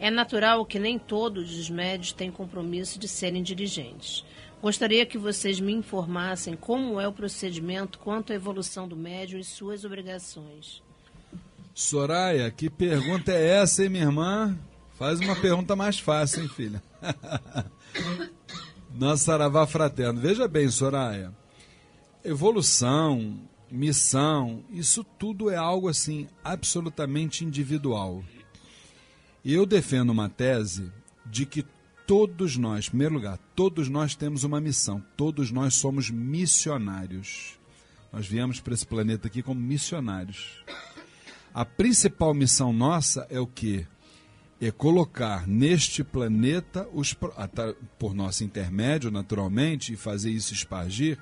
É 0.00 0.10
natural 0.10 0.64
que 0.66 0.78
nem 0.78 0.98
todos 0.98 1.58
os 1.58 1.70
médios 1.70 2.12
têm 2.12 2.30
compromisso 2.30 2.98
de 2.98 3.08
serem 3.08 3.42
dirigentes. 3.42 4.24
Gostaria 4.60 5.06
que 5.06 5.16
vocês 5.16 5.60
me 5.60 5.72
informassem 5.72 6.54
como 6.54 7.00
é 7.00 7.06
o 7.06 7.12
procedimento 7.12 7.98
quanto 7.98 8.32
à 8.32 8.36
evolução 8.36 8.88
do 8.88 8.96
médium 8.96 9.38
e 9.38 9.44
suas 9.44 9.84
obrigações. 9.84 10.82
Soraya, 11.74 12.50
que 12.50 12.68
pergunta 12.68 13.32
é 13.32 13.60
essa, 13.60 13.84
hein, 13.84 13.88
minha 13.88 14.04
irmã? 14.04 14.58
Faz 14.96 15.20
uma 15.20 15.36
pergunta 15.36 15.76
mais 15.76 15.98
fácil, 15.98 16.42
hein, 16.42 16.48
filha? 16.48 16.82
Nossa 18.92 19.24
Saravá 19.24 19.64
Fraterno. 19.64 20.20
Veja 20.20 20.48
bem, 20.48 20.68
Soraya 20.68 21.32
evolução, 22.24 23.40
missão, 23.70 24.64
isso 24.70 25.04
tudo 25.04 25.50
é 25.50 25.56
algo 25.56 25.88
assim 25.88 26.26
absolutamente 26.42 27.44
individual. 27.44 28.22
Eu 29.44 29.64
defendo 29.64 30.10
uma 30.10 30.28
tese 30.28 30.92
de 31.24 31.46
que 31.46 31.64
todos 32.06 32.56
nós, 32.56 32.86
em 32.86 32.90
primeiro 32.90 33.14
lugar, 33.14 33.38
todos 33.54 33.88
nós 33.88 34.14
temos 34.14 34.44
uma 34.44 34.60
missão, 34.60 35.04
todos 35.16 35.50
nós 35.50 35.74
somos 35.74 36.10
missionários. 36.10 37.58
Nós 38.12 38.26
viemos 38.26 38.60
para 38.60 38.74
esse 38.74 38.86
planeta 38.86 39.28
aqui 39.28 39.42
como 39.42 39.60
missionários. 39.60 40.64
A 41.52 41.64
principal 41.64 42.32
missão 42.32 42.72
nossa 42.72 43.26
é 43.30 43.38
o 43.38 43.46
que? 43.46 43.86
É 44.60 44.70
colocar 44.70 45.46
neste 45.46 46.02
planeta, 46.02 46.88
os, 46.92 47.14
por 47.98 48.14
nosso 48.14 48.42
intermédio, 48.42 49.10
naturalmente, 49.10 49.92
e 49.92 49.96
fazer 49.96 50.30
isso 50.30 50.52
espargir, 50.54 51.18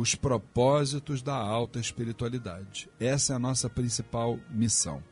os 0.00 0.14
propósitos 0.14 1.20
da 1.20 1.34
alta 1.34 1.78
espiritualidade. 1.78 2.88
Essa 2.98 3.34
é 3.34 3.36
a 3.36 3.38
nossa 3.38 3.68
principal 3.68 4.38
missão. 4.48 5.02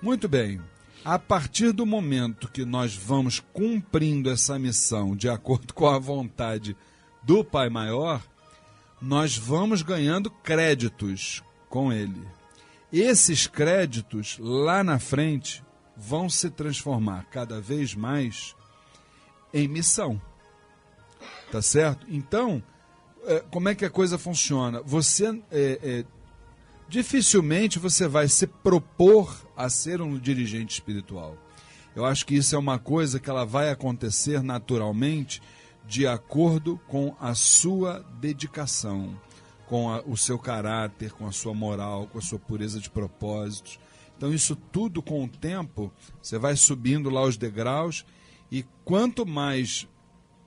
Muito 0.00 0.28
bem, 0.28 0.60
a 1.04 1.18
partir 1.18 1.72
do 1.72 1.84
momento 1.84 2.48
que 2.48 2.64
nós 2.64 2.94
vamos 2.94 3.40
cumprindo 3.52 4.30
essa 4.30 4.58
missão 4.58 5.16
de 5.16 5.28
acordo 5.28 5.74
com 5.74 5.88
a 5.88 5.98
vontade 5.98 6.76
do 7.22 7.44
Pai 7.44 7.68
Maior, 7.68 8.22
nós 9.02 9.36
vamos 9.36 9.82
ganhando 9.82 10.30
créditos 10.30 11.42
com 11.68 11.92
Ele. 11.92 12.26
Esses 12.92 13.48
créditos, 13.48 14.38
lá 14.38 14.84
na 14.84 14.98
frente, 14.98 15.64
vão 15.96 16.30
se 16.30 16.48
transformar 16.50 17.26
cada 17.30 17.60
vez 17.60 17.94
mais 17.94 18.54
em 19.52 19.66
missão. 19.66 20.20
Tá 21.50 21.60
certo? 21.60 22.06
Então, 22.08 22.62
como 23.50 23.68
é 23.68 23.74
que 23.74 23.84
a 23.84 23.90
coisa 23.90 24.16
funciona? 24.16 24.80
Você 24.82 25.26
é, 25.50 25.78
é, 25.82 26.04
dificilmente 26.88 27.78
você 27.78 28.08
vai 28.08 28.28
se 28.28 28.46
propor 28.46 29.46
a 29.56 29.68
ser 29.68 30.00
um 30.00 30.18
dirigente 30.18 30.74
espiritual. 30.74 31.36
Eu 31.94 32.04
acho 32.04 32.24
que 32.24 32.34
isso 32.34 32.54
é 32.54 32.58
uma 32.58 32.78
coisa 32.78 33.18
que 33.18 33.28
ela 33.28 33.44
vai 33.44 33.70
acontecer 33.70 34.42
naturalmente 34.42 35.42
de 35.86 36.06
acordo 36.06 36.78
com 36.86 37.16
a 37.18 37.34
sua 37.34 38.04
dedicação, 38.20 39.18
com 39.66 39.90
a, 39.90 40.02
o 40.02 40.16
seu 40.16 40.38
caráter, 40.38 41.12
com 41.12 41.26
a 41.26 41.32
sua 41.32 41.54
moral, 41.54 42.06
com 42.06 42.18
a 42.18 42.22
sua 42.22 42.38
pureza 42.38 42.78
de 42.78 42.90
propósitos. 42.90 43.80
Então, 44.16 44.32
isso 44.32 44.54
tudo 44.54 45.02
com 45.02 45.24
o 45.24 45.28
tempo, 45.28 45.92
você 46.22 46.38
vai 46.38 46.56
subindo 46.56 47.08
lá 47.08 47.22
os 47.22 47.36
degraus, 47.36 48.04
e 48.50 48.64
quanto 48.84 49.24
mais 49.24 49.86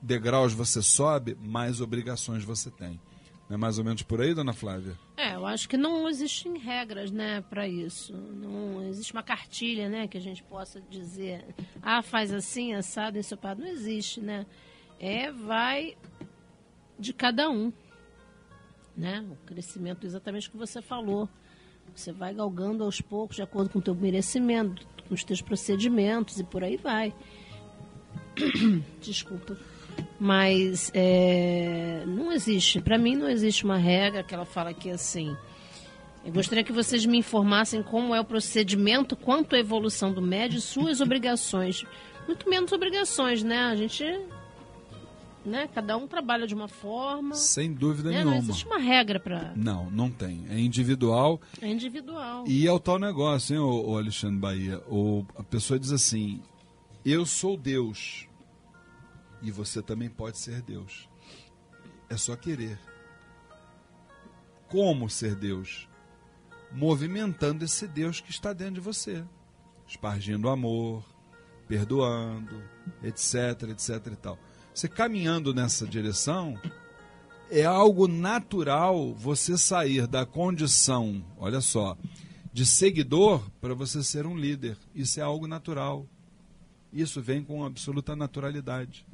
degraus 0.02 0.54
você 0.54 0.82
sobe, 0.82 1.38
mais 1.39 1.80
obrigações 1.82 2.43
você 2.43 2.70
tem. 2.72 2.99
Não 3.47 3.56
é 3.56 3.58
mais 3.58 3.78
ou 3.78 3.84
menos 3.84 4.02
por 4.02 4.22
aí, 4.22 4.34
dona 4.34 4.54
Flávia? 4.54 4.97
É, 5.18 5.36
eu 5.36 5.45
acho 5.45 5.68
que 5.68 5.76
não 5.76 6.08
existem 6.08 6.58
regras, 6.58 7.12
né, 7.12 7.41
para 7.49 7.68
isso. 7.68 8.14
Não 8.14 8.82
existe 8.88 9.12
uma 9.12 9.22
cartilha, 9.22 9.89
né, 9.89 10.08
que 10.08 10.18
a 10.18 10.22
gente 10.22 10.41
possa 10.41 10.80
dizer, 10.80 11.45
ah, 11.82 12.02
faz 12.02 12.34
assim, 12.34 12.74
assado, 12.74 13.18
ensopado. 13.18 13.62
Não 13.62 13.68
existe, 13.68 14.22
né? 14.22 14.45
É, 14.97 15.32
vai 15.32 15.97
de 16.97 17.12
cada 17.12 17.49
um, 17.49 17.74
né? 18.95 19.26
O 19.30 19.36
crescimento, 19.45 20.06
exatamente 20.06 20.47
o 20.47 20.52
que 20.52 20.58
você 20.58 20.82
falou. 20.82 21.28
Você 21.93 22.14
vai 22.14 22.34
galgando 22.34 22.84
aos 22.84 23.02
poucos, 23.02 23.36
de 23.36 23.41
acordo 23.41 23.70
com 23.70 23.80
o 23.80 23.82
teu 23.82 23.93
merecimento, 23.93 24.88
com 25.10 25.14
os 25.14 25.24
teus 25.24 25.41
procedimentos 25.41 26.39
e 26.39 26.43
por 26.43 26.64
aí 26.64 26.78
vai. 26.78 27.14
Desculpa. 29.02 29.58
Mas 30.24 30.91
é, 30.93 32.03
não 32.05 32.32
existe, 32.32 32.80
para 32.80 32.95
mim 32.95 33.15
não 33.15 33.28
existe 33.28 33.63
uma 33.63 33.78
regra 33.78 34.22
que 34.22 34.36
ela 34.36 34.45
fala 34.45 34.69
aqui 34.69 34.91
assim. 34.91 35.36
Eu 36.24 36.32
gostaria 36.32 36.63
que 36.63 36.72
vocês 36.72 37.03
me 37.07 37.17
informassem 37.17 37.82
como 37.82 38.13
é 38.13 38.22
o 38.22 38.24
procedimento 38.24 39.15
quanto 39.15 39.55
à 39.55 39.59
evolução 39.59 40.13
do 40.13 40.22
médio 40.22 40.59
e 40.59 40.61
suas 40.61 41.01
obrigações. 41.01 41.84
Muito 42.28 42.47
menos 42.47 42.72
obrigações, 42.72 43.41
né? 43.41 43.63
A 43.63 43.76
gente 43.76 44.05
né? 45.43 45.67
Cada 45.74 45.97
um 45.97 46.07
trabalha 46.07 46.45
de 46.45 46.53
uma 46.53 46.67
forma. 46.67 47.34
Sem 47.34 47.74
dúvida 47.74 48.11
né? 48.11 48.17
nenhuma. 48.17 48.34
Não 48.34 48.43
existe 48.43 48.67
uma 48.67 48.78
regra 48.78 49.19
para. 49.19 49.53
Não, 49.55 49.89
não 49.89 50.11
tem. 50.11 50.45
É 50.51 50.59
individual. 50.59 51.41
É 51.59 51.67
individual. 51.67 52.43
E 52.47 52.67
é 52.67 52.72
o 52.72 52.80
tal 52.80 52.99
negócio, 52.99 53.55
hein, 53.55 53.59
o, 53.59 53.97
Alexandre 53.97 54.38
Bahia? 54.38 54.78
O, 54.88 55.26
a 55.36 55.41
pessoa 55.41 55.80
diz 55.80 55.91
assim: 55.91 56.39
Eu 57.03 57.26
sou 57.26 57.57
Deus. 57.57 58.30
E 59.41 59.49
você 59.49 59.81
também 59.81 60.09
pode 60.09 60.37
ser 60.37 60.61
Deus. 60.61 61.09
É 62.09 62.17
só 62.17 62.35
querer. 62.35 62.79
Como 64.67 65.09
ser 65.09 65.35
Deus? 65.35 65.87
Movimentando 66.71 67.65
esse 67.65 67.87
Deus 67.87 68.21
que 68.21 68.31
está 68.31 68.53
dentro 68.53 68.75
de 68.75 68.79
você. 68.81 69.23
Espargindo 69.87 70.47
amor, 70.47 71.03
perdoando, 71.67 72.63
etc, 73.03 73.69
etc 73.69 74.07
e 74.07 74.15
tal. 74.15 74.37
Você 74.73 74.87
caminhando 74.87 75.53
nessa 75.53 75.85
direção, 75.85 76.59
é 77.49 77.65
algo 77.65 78.07
natural 78.07 79.13
você 79.13 79.57
sair 79.57 80.07
da 80.07 80.25
condição, 80.25 81.23
olha 81.37 81.59
só, 81.59 81.97
de 82.53 82.65
seguidor 82.65 83.43
para 83.59 83.73
você 83.73 84.01
ser 84.03 84.25
um 84.25 84.37
líder. 84.37 84.77
Isso 84.95 85.19
é 85.19 85.23
algo 85.23 85.47
natural. 85.47 86.07
Isso 86.93 87.21
vem 87.21 87.43
com 87.43 87.65
absoluta 87.65 88.15
naturalidade. 88.15 89.05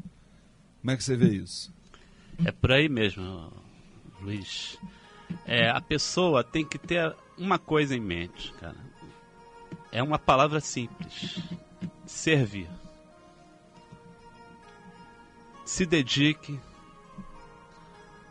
Como 0.82 0.92
é 0.92 0.98
que 0.98 1.04
você 1.04 1.16
vê 1.16 1.30
isso? 1.30 1.74
É 2.46 2.52
por 2.52 2.72
aí 2.72 2.88
mesmo, 2.88 3.52
Luiz. 4.22 4.78
É, 5.46 5.70
a 5.70 5.82
pessoa 5.82 6.44
tem 6.44 6.66
que 6.66 6.78
ter 6.78 7.16
uma 7.38 7.60
coisa 7.60 7.96
em 7.96 8.00
mente, 8.00 8.54
cara. 8.60 8.78
É 9.92 10.02
uma 10.02 10.20
palavra 10.20 10.60
simples: 10.60 11.40
servir 12.06 12.70
se 15.68 15.86
dedique, 15.86 16.58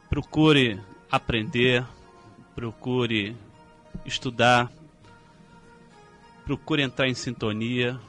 procure 0.08 0.80
aprender, 1.10 1.86
procure 2.54 3.36
estudar, 4.06 4.72
procure 6.46 6.82
entrar 6.82 7.06
em 7.06 7.14
sintonia 7.14 8.00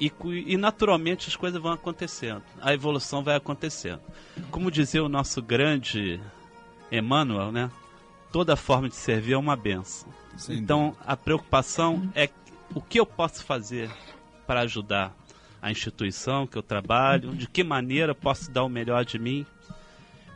e, 0.00 0.12
e, 0.46 0.56
naturalmente 0.56 1.28
as 1.28 1.36
coisas 1.36 1.60
vão 1.60 1.72
acontecendo, 1.72 2.42
a 2.60 2.74
evolução 2.74 3.22
vai 3.22 3.36
acontecendo. 3.36 4.00
Como 4.50 4.70
dizia 4.70 5.02
o 5.02 5.08
nosso 5.08 5.40
grande 5.40 6.20
Emmanuel, 6.90 7.52
né? 7.52 7.70
Toda 8.32 8.56
forma 8.56 8.88
de 8.88 8.96
servir 8.96 9.34
é 9.34 9.38
uma 9.38 9.56
benção. 9.56 10.08
Sim. 10.36 10.54
Então 10.54 10.96
a 11.06 11.16
preocupação 11.16 12.10
é 12.14 12.28
o 12.74 12.80
que 12.80 12.98
eu 12.98 13.06
posso 13.06 13.44
fazer 13.44 13.90
para 14.46 14.60
ajudar 14.60 15.14
a 15.62 15.70
instituição 15.70 16.46
que 16.46 16.58
eu 16.58 16.62
trabalho, 16.62 17.34
de 17.34 17.48
que 17.48 17.64
maneira 17.64 18.14
posso 18.14 18.50
dar 18.50 18.64
o 18.64 18.68
melhor 18.68 19.04
de 19.04 19.18
mim, 19.18 19.46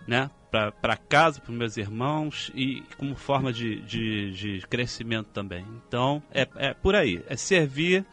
né? 0.07 0.31
Para 0.51 0.97
casa, 0.97 1.43
para 1.43 1.53
meus 1.53 1.77
irmãos 1.77 2.51
e 2.55 2.83
como 2.97 3.15
forma 3.15 3.53
de, 3.53 3.83
de, 3.83 4.33
de 4.33 4.67
crescimento 4.67 5.27
também. 5.27 5.67
Então, 5.87 6.23
é, 6.33 6.49
é 6.57 6.73
por 6.73 6.95
aí. 6.95 7.23
É 7.29 7.37
servir 7.37 8.07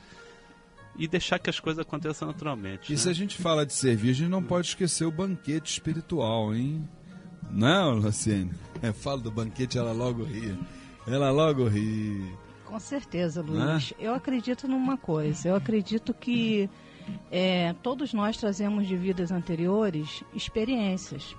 e 0.98 1.08
deixar 1.08 1.40
que 1.40 1.50
as 1.50 1.60
coisas 1.60 1.80
aconteçam 1.80 2.28
naturalmente. 2.28 2.92
E 2.92 2.96
né? 2.96 2.98
se 2.98 3.10
a 3.10 3.14
gente 3.14 3.38
fala 3.38 3.66
de 3.66 3.74
servir, 3.74 4.12
a 4.12 4.14
gente 4.14 4.30
não 4.30 4.44
pode 4.44 4.68
esquecer 4.68 5.06
o 5.06 5.12
banquete 5.12 5.72
espiritual, 5.72 6.54
hein? 6.56 6.88
Não, 7.52 7.96
Luciene? 7.96 8.52
É, 8.82 8.92
fala 8.92 9.22
do 9.22 9.32
banquete, 9.32 9.78
ela 9.78 9.92
logo 9.92 10.24
ri. 10.24 10.58
Ela 11.08 11.32
logo 11.32 11.68
ri. 11.68 12.34
Com 12.66 12.80
certeza, 12.80 13.42
Luiz. 13.42 13.94
Eu 14.00 14.14
acredito 14.14 14.68
numa 14.68 14.98
coisa. 14.98 15.50
Eu 15.50 15.56
acredito 15.56 16.14
que 16.14 16.70
é, 17.32 17.74
todos 17.84 18.14
nós 18.14 18.38
trazemos 18.38 18.88
de 18.88 18.96
vidas 18.96 19.32
anteriores 19.32 20.24
experiências 20.34 21.36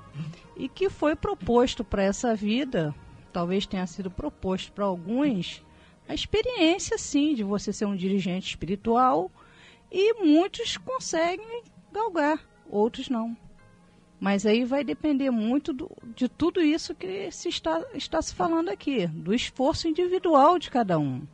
e 0.57 0.69
que 0.69 0.89
foi 0.89 1.17
proposto 1.17 1.85
para 1.85 2.03
essa 2.03 2.35
vida, 2.35 2.95
talvez 3.33 3.67
tenha 3.67 3.87
sido 3.87 4.11
proposto 4.11 4.73
para 4.73 4.85
alguns, 4.85 5.63
a 6.09 6.15
experiência 6.15 6.97
sim 6.97 7.35
de 7.35 7.43
você 7.43 7.73
ser 7.73 7.85
um 7.85 7.97
dirigente 7.97 8.49
espiritual 8.49 9.31
e 9.91 10.14
muitos 10.24 10.76
conseguem 10.76 11.62
galgar, 11.93 12.41
outros 12.68 13.09
não. 13.09 13.37
Mas 14.18 14.47
aí 14.47 14.64
vai 14.64 14.82
depender 14.82 15.30
muito 15.30 15.72
do, 15.72 15.91
de 16.14 16.28
tudo 16.28 16.62
isso 16.62 16.95
que 16.95 17.30
se 17.30 17.49
está, 17.49 17.84
está 17.95 18.20
se 18.22 18.34
falando 18.34 18.70
aqui, 18.70 19.07
do 19.07 19.34
esforço 19.34 19.87
individual 19.89 20.59
de 20.59 20.70
cada 20.70 20.99
um 20.99 21.26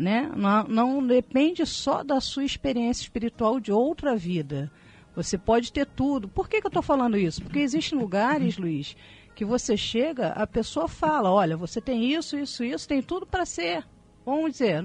né? 0.00 0.30
Não, 0.34 0.64
não 0.64 1.06
depende 1.06 1.64
só 1.66 2.02
da 2.02 2.20
sua 2.20 2.44
experiência 2.44 3.02
espiritual 3.02 3.60
de 3.60 3.70
outra 3.70 4.16
vida. 4.16 4.72
Você 5.14 5.36
pode 5.36 5.72
ter 5.72 5.86
tudo. 5.86 6.28
Por 6.28 6.48
que, 6.48 6.60
que 6.60 6.66
eu 6.66 6.70
estou 6.70 6.82
falando 6.82 7.18
isso? 7.18 7.42
Porque 7.42 7.58
existem 7.58 7.98
lugares, 7.98 8.56
Luiz, 8.56 8.96
que 9.34 9.44
você 9.44 9.76
chega, 9.76 10.28
a 10.28 10.46
pessoa 10.46 10.88
fala: 10.88 11.30
olha, 11.30 11.56
você 11.56 11.80
tem 11.80 12.12
isso, 12.12 12.38
isso, 12.38 12.64
isso, 12.64 12.88
tem 12.88 13.02
tudo 13.02 13.26
para 13.26 13.44
ser, 13.44 13.86
vamos 14.24 14.52
dizer, 14.52 14.82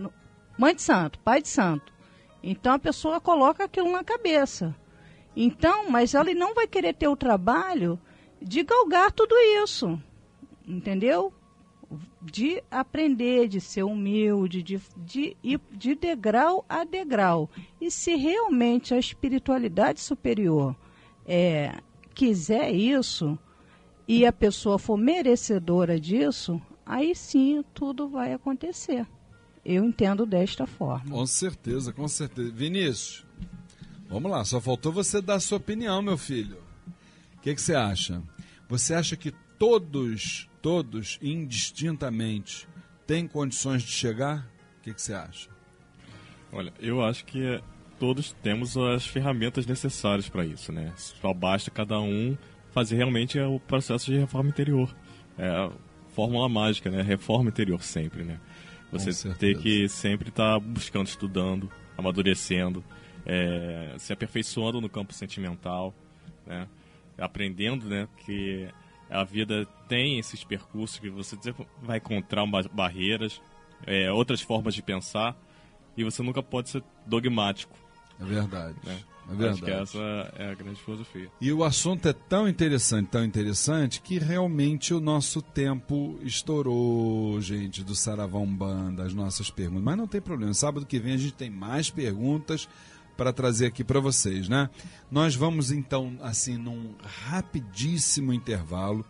mãe 0.57 0.76
de 0.76 0.82
santo, 0.82 1.17
pai 1.19 1.41
de 1.41 1.47
santo. 1.47 1.93
Então 2.48 2.74
a 2.74 2.80
pessoa 2.80 3.20
coloca 3.20 3.64
aquilo 3.64 3.91
na 3.91 4.04
cabeça. 4.04 4.76
Então, 5.36 5.89
mas 5.89 6.14
ela 6.14 6.32
não 6.36 6.54
vai 6.54 6.68
querer 6.68 6.93
ter 6.93 7.08
o 7.08 7.16
trabalho 7.16 8.00
de 8.39 8.62
galgar 8.62 9.12
tudo 9.12 9.36
isso. 9.64 10.00
Entendeu? 10.68 11.34
de 12.22 12.64
aprender, 12.72 13.48
de 13.48 13.62
ser 13.62 13.84
humilde, 13.84 14.64
de, 14.64 14.82
de 14.98 15.38
ir 15.43 15.60
de 15.72 15.93
degrau 15.93 16.66
a 16.68 16.84
degrau. 16.84 17.50
E 17.80 17.91
se 17.91 18.16
realmente 18.16 18.93
a 18.93 18.98
espiritualidade 18.98 20.02
superior 20.02 20.76
é, 21.26 21.80
quiser 22.16 22.72
isso 22.72 23.38
e 24.08 24.26
a 24.26 24.34
pessoa 24.34 24.80
for 24.80 24.98
merecedora 24.98 26.00
disso, 26.00 26.60
aí 26.84 27.16
sim 27.16 27.64
tudo 27.74 28.08
vai 28.08 28.34
acontecer. 28.34 29.06
Eu 29.66 29.84
entendo 29.84 30.26
desta 30.26 30.68
forma. 30.68 31.09
Com 31.09 31.26
certeza, 31.26 31.91
com 31.91 32.07
certeza. 32.07 32.51
Vinícius, 32.51 33.26
vamos 34.07 34.32
lá, 34.32 34.45
só 34.45 34.61
faltou 34.61 34.91
você 34.91 35.22
dar 35.22 35.36
a 35.36 35.39
sua 35.39 35.57
opinião, 35.57 36.01
meu 36.01 36.18
filho. 36.18 36.57
O 37.38 37.41
que, 37.41 37.55
que 37.55 37.61
você 37.61 37.76
acha? 37.76 38.22
Você 38.70 38.93
acha 38.93 39.16
que 39.16 39.32
todos 39.57 40.47
todos, 40.66 41.20
indistintamente, 41.22 42.68
têm 43.05 43.28
condições 43.28 43.84
de 43.84 43.91
chegar? 43.91 44.49
O 44.80 44.82
que, 44.82 44.95
que 44.95 44.99
você 44.99 45.13
acha? 45.13 45.47
Olha, 46.51 46.74
eu 46.80 47.03
acho 47.03 47.24
que 47.24 47.61
todos 47.99 48.36
temos 48.41 48.76
as 48.76 49.05
ferramentas 49.05 49.68
necessárias 49.68 50.28
para 50.28 50.43
isso, 50.43 50.72
né? 50.72 50.91
Só 50.97 51.32
basta 51.36 51.70
cada 51.70 51.99
um 51.99 52.36
fazer 52.72 52.95
realmente 52.95 53.39
o 53.39 53.59
processo 53.59 54.07
de 54.11 54.18
reforma 54.18 54.49
interior. 54.49 54.91
É 55.38 55.47
a 55.47 55.72
fórmula 56.16 56.49
mágica, 56.49 56.89
né? 56.89 57.03
Reforma 57.03 57.49
interior 57.49 57.84
sempre, 57.84 58.24
né? 58.24 58.39
Você 58.92 59.34
tem 59.36 59.58
que 59.58 59.90
sempre 59.90 60.30
estar 60.30 60.54
tá 60.54 60.60
buscando, 60.60 61.08
estudando, 61.08 61.70
amadurecendo, 61.98 62.84
é, 63.26 63.96
se 63.98 64.14
aperfeiçoando 64.14 64.80
no 64.80 64.90
campo 64.90 65.14
sentimental, 65.14 65.94
né? 66.46 66.68
Aprendendo, 67.18 67.88
né? 67.88 68.08
Que 68.26 68.70
a 69.10 69.24
vida 69.24 69.66
tem 69.88 70.20
esses 70.20 70.44
percursos 70.44 71.00
que 71.00 71.10
você 71.10 71.38
vai 71.82 71.98
encontrar 71.98 72.46
barreiras, 72.72 73.42
é, 73.86 74.12
outras 74.12 74.42
formas 74.42 74.74
de 74.74 74.82
pensar, 74.82 75.36
e 75.96 76.04
você 76.04 76.22
nunca 76.22 76.42
pode 76.44 76.70
ser 76.70 76.84
dogmático. 77.06 77.76
É 78.20 78.24
verdade. 78.24 78.76
Né? 78.84 79.00
É 79.30 79.36
verdade. 79.36 79.49
Acho 79.49 79.63
que 79.63 79.71
essa 79.71 80.34
é 80.38 80.51
a 80.51 80.53
grande 80.53 80.80
filosofia. 80.82 81.30
E 81.41 81.51
o 81.51 81.63
assunto 81.63 82.07
é 82.07 82.13
tão 82.13 82.47
interessante, 82.47 83.09
tão 83.09 83.23
interessante, 83.23 84.01
que 84.01 84.19
realmente 84.19 84.93
o 84.93 84.99
nosso 84.99 85.41
tempo 85.41 86.19
estourou, 86.21 87.39
gente, 87.41 87.84
do 87.84 87.95
Saravão 87.95 88.45
Banda, 88.45 89.03
as 89.03 89.13
nossas 89.13 89.49
perguntas. 89.49 89.84
Mas 89.84 89.97
não 89.97 90.07
tem 90.07 90.21
problema, 90.21 90.53
sábado 90.53 90.86
que 90.86 90.99
vem 90.99 91.13
a 91.13 91.17
gente 91.17 91.34
tem 91.34 91.49
mais 91.49 91.89
perguntas 91.89 92.67
para 93.17 93.32
trazer 93.32 93.67
aqui 93.67 93.84
para 93.84 93.99
vocês, 93.99 94.49
né? 94.49 94.69
Nós 95.09 95.36
vamos 95.36 95.71
então, 95.71 96.17
assim, 96.21 96.57
num 96.57 96.93
rapidíssimo 97.01 98.34
intervalo 98.34 99.05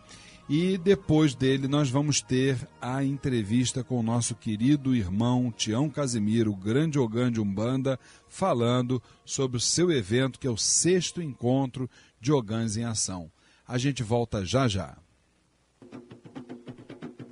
e 0.48 0.78
depois 0.78 1.34
dele 1.34 1.66
nós 1.66 1.90
vamos 1.90 2.20
ter 2.20 2.56
a 2.80 3.02
entrevista 3.02 3.82
com 3.82 3.98
o 3.98 4.02
nosso 4.02 4.34
querido 4.34 4.94
irmão 4.94 5.52
Tião 5.54 5.90
Casimiro, 5.90 6.54
grande 6.54 6.98
Ogã 6.98 7.30
de 7.30 7.40
Umbanda, 7.40 7.98
falando 8.28 9.02
sobre 9.24 9.56
o 9.56 9.60
seu 9.60 9.90
evento, 9.90 10.38
que 10.38 10.46
é 10.46 10.50
o 10.50 10.56
sexto 10.56 11.20
encontro 11.20 11.90
de 12.20 12.32
Ogãs 12.32 12.76
em 12.76 12.84
Ação. 12.84 13.30
A 13.66 13.76
gente 13.76 14.04
volta 14.04 14.44
já 14.44 14.68
já. 14.68 14.96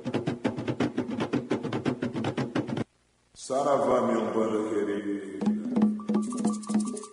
Saravá, 3.52 4.00
meu 4.06 4.32
banda 4.32 4.66
querida. 4.70 5.44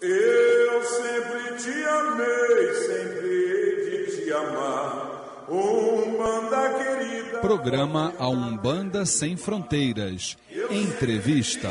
Eu 0.01 0.83
sempre 0.85 1.57
te 1.57 1.83
amei, 1.83 2.73
sempre 2.75 3.27
hei 3.27 4.05
de 4.05 4.23
te 4.23 4.31
amar. 4.31 5.45
Umbanda 5.49 6.75
querida. 6.77 7.39
Programa 7.41 8.13
A 8.17 8.29
Umbanda 8.29 9.05
Sem 9.05 9.35
Fronteiras. 9.35 10.37
Entrevista. 10.71 11.67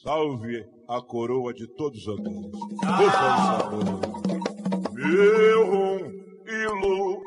Salve 0.00 0.64
a 0.88 1.02
coroa 1.02 1.52
de 1.52 1.66
todos 1.66 2.06
os 2.06 2.20
anos. 2.20 2.52
Por 2.52 3.10
favor. 3.10 4.00
Meu 4.94 5.70
rum, 5.70 6.19
ilu, 6.50 7.22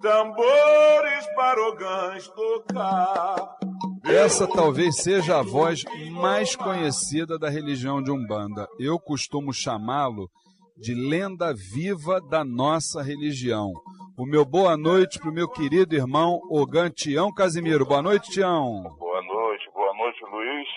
tambores 0.00 1.26
para 1.34 1.68
ogãs 1.68 2.28
tocar. 2.28 3.58
Essa 4.04 4.46
talvez 4.46 5.02
seja 5.02 5.38
a 5.38 5.42
voz 5.42 5.84
mais 6.12 6.56
conhecida 6.56 7.38
da 7.38 7.48
religião 7.48 8.02
de 8.02 8.10
Umbanda. 8.10 8.66
Eu 8.78 8.98
costumo 8.98 9.52
chamá-lo 9.52 10.28
de 10.76 10.94
lenda 10.94 11.52
viva 11.52 12.20
da 12.20 12.44
nossa 12.44 13.02
religião. 13.02 13.72
O 14.16 14.24
meu 14.24 14.44
boa 14.44 14.76
noite 14.76 15.18
para 15.18 15.30
o 15.30 15.34
meu 15.34 15.48
querido 15.48 15.94
irmão 15.94 16.40
Ogan 16.50 16.90
Tião 16.90 17.32
Casimiro. 17.32 17.84
Boa 17.84 18.02
noite, 18.02 18.30
Tião. 18.30 18.82
Boa 18.98 19.22
noite, 19.22 19.70
boa 19.74 19.94
noite, 19.94 20.24
Luiz. 20.24 20.68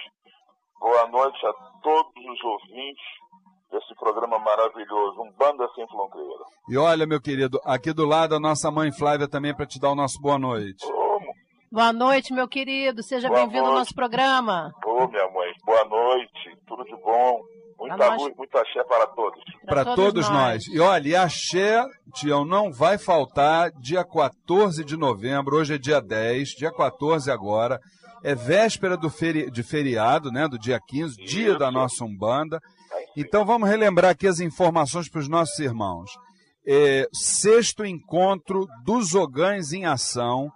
Boa 0.79 1.07
noite 1.07 1.45
a 1.45 1.53
todos 1.81 2.25
os 2.25 2.43
ouvintes 2.43 3.03
desse 3.71 3.95
programa 3.95 4.37
maravilhoso, 4.39 5.21
um 5.21 5.31
Banda 5.37 5.67
Sem 5.75 5.87
Fronteira. 5.87 6.43
E 6.69 6.77
olha, 6.77 7.05
meu 7.07 7.21
querido, 7.21 7.59
aqui 7.65 7.93
do 7.93 8.05
lado 8.05 8.35
a 8.35 8.39
nossa 8.39 8.69
mãe 8.69 8.91
Flávia 8.91 9.27
também 9.27 9.55
para 9.55 9.65
te 9.65 9.79
dar 9.79 9.91
o 9.91 9.95
nosso 9.95 10.19
boa 10.21 10.37
noite. 10.37 10.85
Ô, 10.85 11.11
Boa 11.73 11.93
noite, 11.93 12.33
meu 12.33 12.49
querido. 12.49 13.01
Seja 13.01 13.29
bem-vindo 13.29 13.65
ao 13.65 13.73
nosso 13.75 13.95
programa. 13.95 14.73
ô, 14.85 15.07
minha 15.07 15.25
mãe, 15.31 15.53
boa 15.65 15.85
noite, 15.85 16.57
tudo 16.67 16.83
de 16.83 16.95
bom. 17.01 17.39
Muita 17.79 17.95
Pra 17.95 18.09
nós- 18.11 18.21
luz, 18.21 18.35
muita 18.37 18.59
axé 18.61 18.83
para 18.83 19.07
todos. 19.07 19.41
Para 19.65 19.95
todos 19.95 20.29
nós. 20.29 20.67
E 20.67 20.79
olha, 20.81 21.07
e 21.07 21.15
a 21.15 21.27
Xé, 21.29 21.81
Tião, 22.13 22.43
não 22.45 22.71
vai 22.71 22.97
faltar 22.97 23.71
dia 23.79 24.03
14 24.03 24.83
de 24.83 24.95
novembro, 24.97 25.55
hoje 25.55 25.75
é 25.75 25.77
dia 25.79 25.99
10, 26.01 26.49
dia 26.49 26.71
14 26.71 27.31
agora, 27.31 27.79
é 28.23 28.35
véspera 28.35 28.95
do 28.97 29.09
feri 29.09 29.49
de 29.49 29.63
feriado, 29.63 30.29
né, 30.29 30.47
do 30.47 30.59
dia 30.59 30.79
15, 30.85 31.15
dia 31.23 31.49
Isso. 31.51 31.57
da 31.57 31.71
nossa 31.71 32.03
Umbanda. 32.05 32.59
Então 33.15 33.45
vamos 33.45 33.69
relembrar 33.69 34.11
aqui 34.11 34.27
as 34.27 34.39
informações 34.39 35.09
para 35.09 35.19
os 35.19 35.27
nossos 35.27 35.57
irmãos. 35.59 36.11
É, 36.65 37.07
sexto 37.13 37.85
encontro 37.85 38.67
dos 38.83 39.15
Ogãs 39.15 39.73
em 39.73 39.85
Ação, 39.85 40.51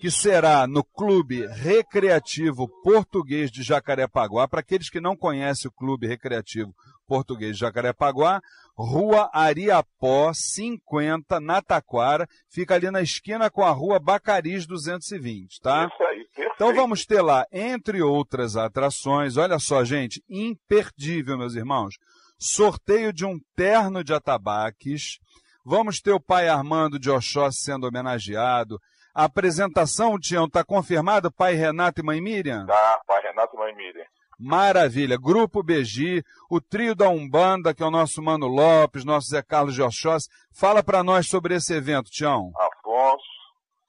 que 0.00 0.10
será 0.10 0.66
no 0.66 0.82
Clube 0.82 1.46
Recreativo 1.46 2.66
Português 2.82 3.50
de 3.50 3.62
Jacarepaguá. 3.62 4.48
Para 4.48 4.60
aqueles 4.60 4.88
que 4.88 5.00
não 5.00 5.14
conhecem 5.14 5.68
o 5.68 5.72
Clube 5.72 6.06
Recreativo 6.06 6.74
Português 7.06 7.56
de 7.56 7.60
Jacarepaguá, 7.60 8.40
Rua 8.82 9.28
Ariapó, 9.32 10.32
50, 10.32 11.38
na 11.38 11.60
Taquara, 11.60 12.26
fica 12.48 12.74
ali 12.74 12.90
na 12.90 13.02
esquina 13.02 13.50
com 13.50 13.62
a 13.62 13.70
Rua 13.70 13.98
Bacariz 13.98 14.66
220, 14.66 15.60
tá? 15.60 15.86
Isso 15.86 16.02
aí, 16.02 16.24
perfeito. 16.34 16.52
Então 16.54 16.74
vamos 16.74 17.04
ter 17.04 17.20
lá, 17.20 17.44
entre 17.52 18.00
outras 18.00 18.56
atrações, 18.56 19.36
olha 19.36 19.58
só, 19.58 19.84
gente, 19.84 20.22
imperdível, 20.28 21.36
meus 21.36 21.54
irmãos, 21.54 21.96
sorteio 22.38 23.12
de 23.12 23.26
um 23.26 23.38
terno 23.54 24.02
de 24.02 24.14
atabaques, 24.14 25.18
vamos 25.64 26.00
ter 26.00 26.12
o 26.12 26.20
pai 26.20 26.48
Armando 26.48 26.98
de 26.98 27.10
Oxóssi 27.10 27.62
sendo 27.62 27.86
homenageado, 27.86 28.80
a 29.14 29.24
apresentação, 29.24 30.18
Tião, 30.18 30.46
está 30.46 30.64
confirmado, 30.64 31.30
pai 31.30 31.54
Renato 31.54 32.00
e 32.00 32.04
mãe 32.04 32.20
Miriam? 32.20 32.64
Tá, 32.64 33.00
pai 33.06 33.20
Renato 33.22 33.56
e 33.56 33.58
mãe 33.58 33.74
Miriam. 33.74 34.06
Maravilha. 34.40 35.18
Grupo 35.18 35.62
BG, 35.62 36.22
o 36.50 36.60
trio 36.60 36.94
da 36.94 37.08
Umbanda, 37.10 37.74
que 37.74 37.82
é 37.82 37.86
o 37.86 37.90
nosso 37.90 38.22
Mano 38.22 38.46
Lopes, 38.46 39.04
nosso 39.04 39.28
Zé 39.28 39.42
Carlos 39.42 39.74
de 39.74 39.82
Oxóssi. 39.82 40.28
Fala 40.50 40.82
para 40.82 41.02
nós 41.04 41.28
sobre 41.28 41.54
esse 41.54 41.74
evento, 41.74 42.10
Tião. 42.10 42.50
Afonso. 42.58 43.30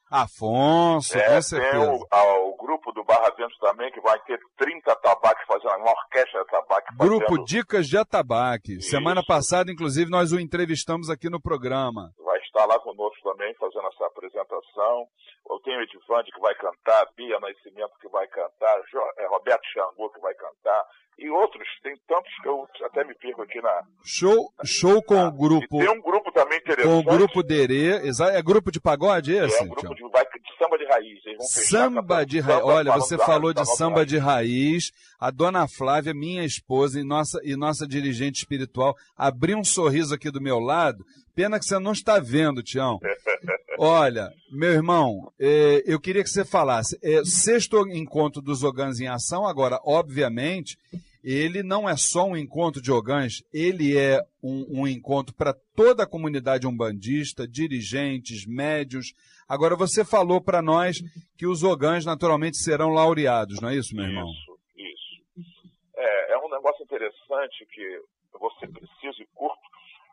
Afonso, 0.09 1.17
É, 1.17 1.25
com 1.25 1.31
tem 1.31 1.41
certeza. 1.41 1.91
o, 1.93 2.05
a- 2.11 2.39
o 2.49 2.57
grupo 2.57 2.91
do 2.91 3.01
Barra 3.05 3.29
Dentro 3.29 3.57
também, 3.61 3.89
que 3.93 4.01
vai 4.01 4.19
ter 4.23 4.37
30 4.57 4.93
tabaques 4.97 5.45
fazendo, 5.47 5.77
uma 5.81 5.91
orquestra 5.91 6.41
de 6.43 6.47
tabaque 6.47 6.95
Grupo 6.97 7.25
fazendo. 7.29 7.45
Dicas 7.45 7.87
de 7.87 7.97
Atabaque. 7.97 8.73
Isso. 8.75 8.89
Semana 8.89 9.23
passada, 9.25 9.71
inclusive, 9.71 10.11
nós 10.11 10.33
o 10.33 10.39
entrevistamos 10.39 11.09
aqui 11.09 11.29
no 11.29 11.39
programa. 11.41 12.11
vai 12.25 12.37
estar 12.41 12.65
lá 12.65 12.77
conosco 12.79 13.21
também 13.23 13.53
fazendo 13.55 13.87
essa 13.87 14.05
apresentação. 14.05 15.07
Eu 15.51 15.59
tenho 15.59 15.81
Edivande 15.81 16.31
que 16.31 16.39
vai 16.39 16.55
cantar, 16.55 17.05
Bia 17.15 17.39
Nascimento 17.39 17.91
que 18.01 18.07
vai 18.07 18.25
cantar, 18.27 18.79
é, 19.17 19.27
Roberto 19.27 19.61
Xangô 19.73 20.09
que 20.09 20.19
vai 20.21 20.33
cantar, 20.33 20.85
e 21.19 21.29
outros, 21.29 21.67
tem 21.83 21.93
tantos 22.07 22.31
que 22.41 22.47
eu 22.47 22.65
até 22.85 23.03
me 23.03 23.13
perco 23.15 23.41
aqui 23.43 23.61
na. 23.61 23.81
Show, 24.03 24.51
show 24.63 25.03
com 25.03 25.23
o 25.27 25.31
grupo, 25.31 25.77
tem 25.77 25.89
um 25.89 26.01
grupo 26.01 26.31
também 26.31 26.59
com 26.61 26.71
interessante. 26.71 26.87
o 26.99 27.03
grupo 27.03 27.43
Derê. 27.43 28.07
Exa- 28.07 28.31
É 28.31 28.41
grupo 28.41 28.71
de 28.71 28.79
pagode 28.79 29.31
que 29.31 29.37
esse, 29.37 29.59
é 29.59 29.61
um 29.63 29.67
grupo 29.67 29.93
de, 29.93 30.01
de 30.01 30.57
samba 30.57 30.77
de 30.79 30.85
raiz. 30.85 31.25
Eles 31.25 31.37
vão 31.37 31.47
fechar 31.47 31.69
Samba 31.69 32.25
de 32.25 32.39
raiz. 32.39 32.63
Olha, 32.63 32.91
você 32.93 33.17
falou 33.17 33.53
de 33.53 33.65
samba 33.75 34.05
de 34.05 34.17
raiz. 34.17 34.91
A 35.19 35.29
dona 35.29 35.67
Flávia, 35.67 36.13
minha 36.13 36.43
esposa 36.43 36.99
e 36.99 37.03
nossa, 37.03 37.39
e 37.43 37.55
nossa 37.55 37.85
dirigente 37.85 38.39
espiritual, 38.39 38.95
abriu 39.15 39.57
um 39.57 39.63
sorriso 39.63 40.15
aqui 40.15 40.31
do 40.31 40.41
meu 40.41 40.59
lado. 40.59 41.05
Pena 41.35 41.59
que 41.59 41.65
você 41.65 41.77
não 41.77 41.91
está 41.91 42.19
vendo, 42.19 42.63
Tião. 42.63 42.97
Olha, 43.77 44.31
meu 44.51 44.71
irmão, 44.71 45.31
eh, 45.39 45.83
eu 45.85 45.99
queria 45.99 46.23
que 46.23 46.29
você 46.29 46.43
falasse. 46.45 46.97
eh, 47.01 47.23
sexto 47.23 47.87
encontro 47.87 48.41
dos 48.41 48.63
Ogãs 48.63 48.99
em 48.99 49.07
ação, 49.07 49.45
agora, 49.45 49.79
obviamente, 49.83 50.77
ele 51.23 51.61
não 51.61 51.87
é 51.87 51.95
só 51.95 52.25
um 52.25 52.35
encontro 52.35 52.81
de 52.81 52.91
Ogãs, 52.91 53.43
ele 53.53 53.97
é 53.97 54.19
um, 54.41 54.81
um 54.81 54.87
encontro 54.87 55.33
para 55.35 55.53
toda 55.75 56.03
a 56.03 56.07
comunidade 56.07 56.67
umbandista, 56.67 57.47
dirigentes, 57.47 58.45
médios. 58.45 59.13
Agora, 59.47 59.75
você 59.75 60.03
falou 60.03 60.41
para 60.41 60.61
nós 60.61 60.97
que 61.37 61.45
os 61.45 61.63
Ogãs 61.63 62.05
naturalmente 62.05 62.57
serão 62.57 62.89
laureados, 62.89 63.61
não 63.61 63.69
é 63.69 63.75
isso, 63.75 63.95
meu 63.95 64.05
irmão? 64.05 64.29
Isso, 64.31 64.57
isso. 64.77 65.51
É, 65.95 66.33
é 66.33 66.37
um 66.39 66.49
negócio 66.49 66.83
interessante 66.83 67.65
que 67.71 67.81
eu 67.81 68.39
vou 68.39 68.51
ser 68.59 68.67
preciso 68.69 69.21
e 69.21 69.27
curto, 69.35 69.61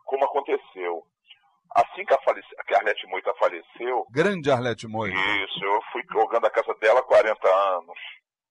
como 0.04 0.24
aconteceu. 0.24 1.04
Assim 1.80 2.04
que 2.04 2.14
a, 2.14 2.18
falece, 2.18 2.48
que 2.66 2.74
a 2.74 2.78
Arlete 2.78 3.06
Moita 3.06 3.34
faleceu. 3.34 4.06
Grande 4.10 4.50
Arlete 4.50 4.86
Moita. 4.86 5.16
Isso, 5.16 5.64
eu 5.64 5.80
fui 5.92 6.02
jogando 6.10 6.46
a 6.46 6.50
casa 6.50 6.74
dela 6.74 7.00
há 7.00 7.02
40 7.02 7.48
anos. 7.48 7.98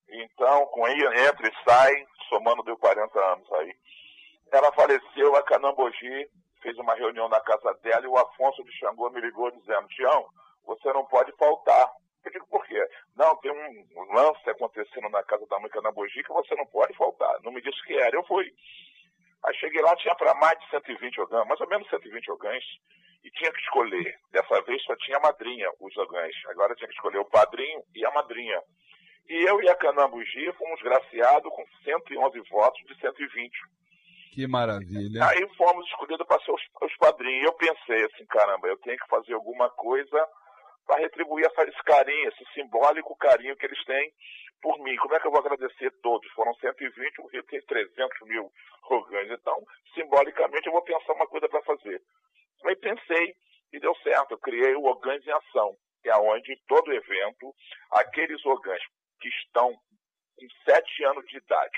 Então, 0.09 0.65
com 0.67 0.87
entra 0.87 1.47
e 1.47 1.69
sai, 1.69 1.93
somando 2.29 2.63
deu 2.63 2.77
40 2.77 3.19
anos 3.19 3.51
aí. 3.53 3.73
Ela 4.51 4.71
faleceu, 4.71 5.35
a 5.35 5.43
Canambogi 5.43 6.29
fez 6.61 6.77
uma 6.77 6.95
reunião 6.95 7.27
na 7.27 7.39
casa 7.41 7.73
dela 7.83 8.05
e 8.05 8.07
o 8.07 8.17
Afonso 8.17 8.63
de 8.63 8.71
Xangô 8.77 9.09
me 9.09 9.21
ligou 9.21 9.51
dizendo, 9.51 9.87
Tião, 9.89 10.25
você 10.65 10.91
não 10.93 11.05
pode 11.05 11.31
faltar. 11.33 11.91
Eu 12.23 12.31
digo, 12.31 12.47
por 12.47 12.65
quê? 12.65 12.85
Não, 13.15 13.35
tem 13.37 13.51
um 13.51 14.13
lance 14.13 14.49
acontecendo 14.49 15.09
na 15.09 15.23
casa 15.23 15.45
da 15.47 15.59
mãe 15.59 15.69
Canambogi 15.69 16.23
que 16.23 16.33
você 16.33 16.55
não 16.55 16.65
pode 16.65 16.93
faltar. 16.95 17.41
Não 17.43 17.51
me 17.51 17.61
disse 17.61 17.81
que 17.85 17.97
era, 17.97 18.15
eu 18.15 18.25
fui. 18.25 18.51
Aí 19.45 19.55
cheguei 19.55 19.81
lá, 19.81 19.95
tinha 19.95 20.15
para 20.15 20.33
mais 20.35 20.59
de 20.59 20.69
120 20.69 21.21
ogãs, 21.21 21.47
mais 21.47 21.61
ou 21.61 21.67
menos 21.67 21.89
120 21.89 22.31
ogãs, 22.31 22.63
e 23.27 23.31
tinha 23.31 23.51
que 23.51 23.59
escolher. 23.59 24.17
Dessa 24.31 24.61
vez 24.61 24.81
só 24.83 24.95
tinha 24.95 25.17
a 25.17 25.21
madrinha, 25.21 25.69
os 25.81 25.97
ogãs. 25.97 26.33
Agora 26.47 26.73
tinha 26.75 26.87
que 26.87 26.95
escolher 26.95 27.19
o 27.19 27.29
padrinho 27.29 27.83
e 27.93 28.05
a 28.05 28.11
madrinha. 28.11 28.61
E 29.29 29.49
eu 29.49 29.61
e 29.61 29.69
a 29.69 29.75
Canambugi 29.75 30.51
fomos 30.53 30.81
graciados 30.81 31.51
com 31.53 31.65
111 31.83 32.39
votos 32.49 32.81
de 32.87 32.97
120. 33.01 33.51
Que 34.33 34.47
maravilha. 34.47 35.25
Aí 35.27 35.45
fomos 35.57 35.85
escolhidos 35.87 36.25
para 36.25 36.41
ser 36.41 36.51
os, 36.51 36.61
os 36.81 36.95
padrinhos. 36.97 37.43
E 37.43 37.45
eu 37.45 37.53
pensei 37.53 38.05
assim, 38.05 38.25
caramba, 38.27 38.67
eu 38.69 38.77
tenho 38.77 38.97
que 38.97 39.09
fazer 39.09 39.33
alguma 39.33 39.69
coisa 39.71 40.25
para 40.85 41.01
retribuir 41.01 41.45
essa, 41.45 41.63
esse 41.63 41.83
carinho, 41.83 42.29
esse 42.29 42.45
simbólico 42.53 43.17
carinho 43.17 43.57
que 43.57 43.65
eles 43.65 43.83
têm 43.83 44.09
por 44.61 44.79
mim. 44.79 44.95
Como 44.95 45.15
é 45.15 45.19
que 45.19 45.27
eu 45.27 45.31
vou 45.31 45.41
agradecer 45.41 45.91
todos? 46.01 46.31
Foram 46.31 46.53
120, 46.53 47.21
o 47.21 47.27
Rio 47.27 47.43
tem 47.43 47.59
300 47.59 48.21
mil 48.21 48.49
rogães. 48.83 49.29
Então, 49.29 49.61
simbolicamente, 49.93 50.67
eu 50.67 50.71
vou 50.71 50.83
pensar 50.83 51.11
uma 51.11 51.27
coisa 51.27 51.49
para 51.49 51.61
fazer. 51.63 52.01
Aí 52.65 52.75
pensei 52.75 53.33
e 53.73 53.79
deu 53.79 53.95
certo. 54.03 54.31
Eu 54.31 54.39
criei 54.39 54.75
o 54.75 54.85
Ogãs 54.85 55.25
em 55.25 55.31
Ação, 55.31 55.75
que 56.01 56.09
é 56.09 56.15
onde 56.17 56.55
todo 56.67 56.93
evento, 56.93 57.53
aqueles 57.91 58.43
ogãs 58.45 58.81
que 59.19 59.29
estão 59.29 59.73
com 60.37 60.47
7 60.71 61.03
anos 61.05 61.25
de 61.25 61.37
idade, 61.37 61.77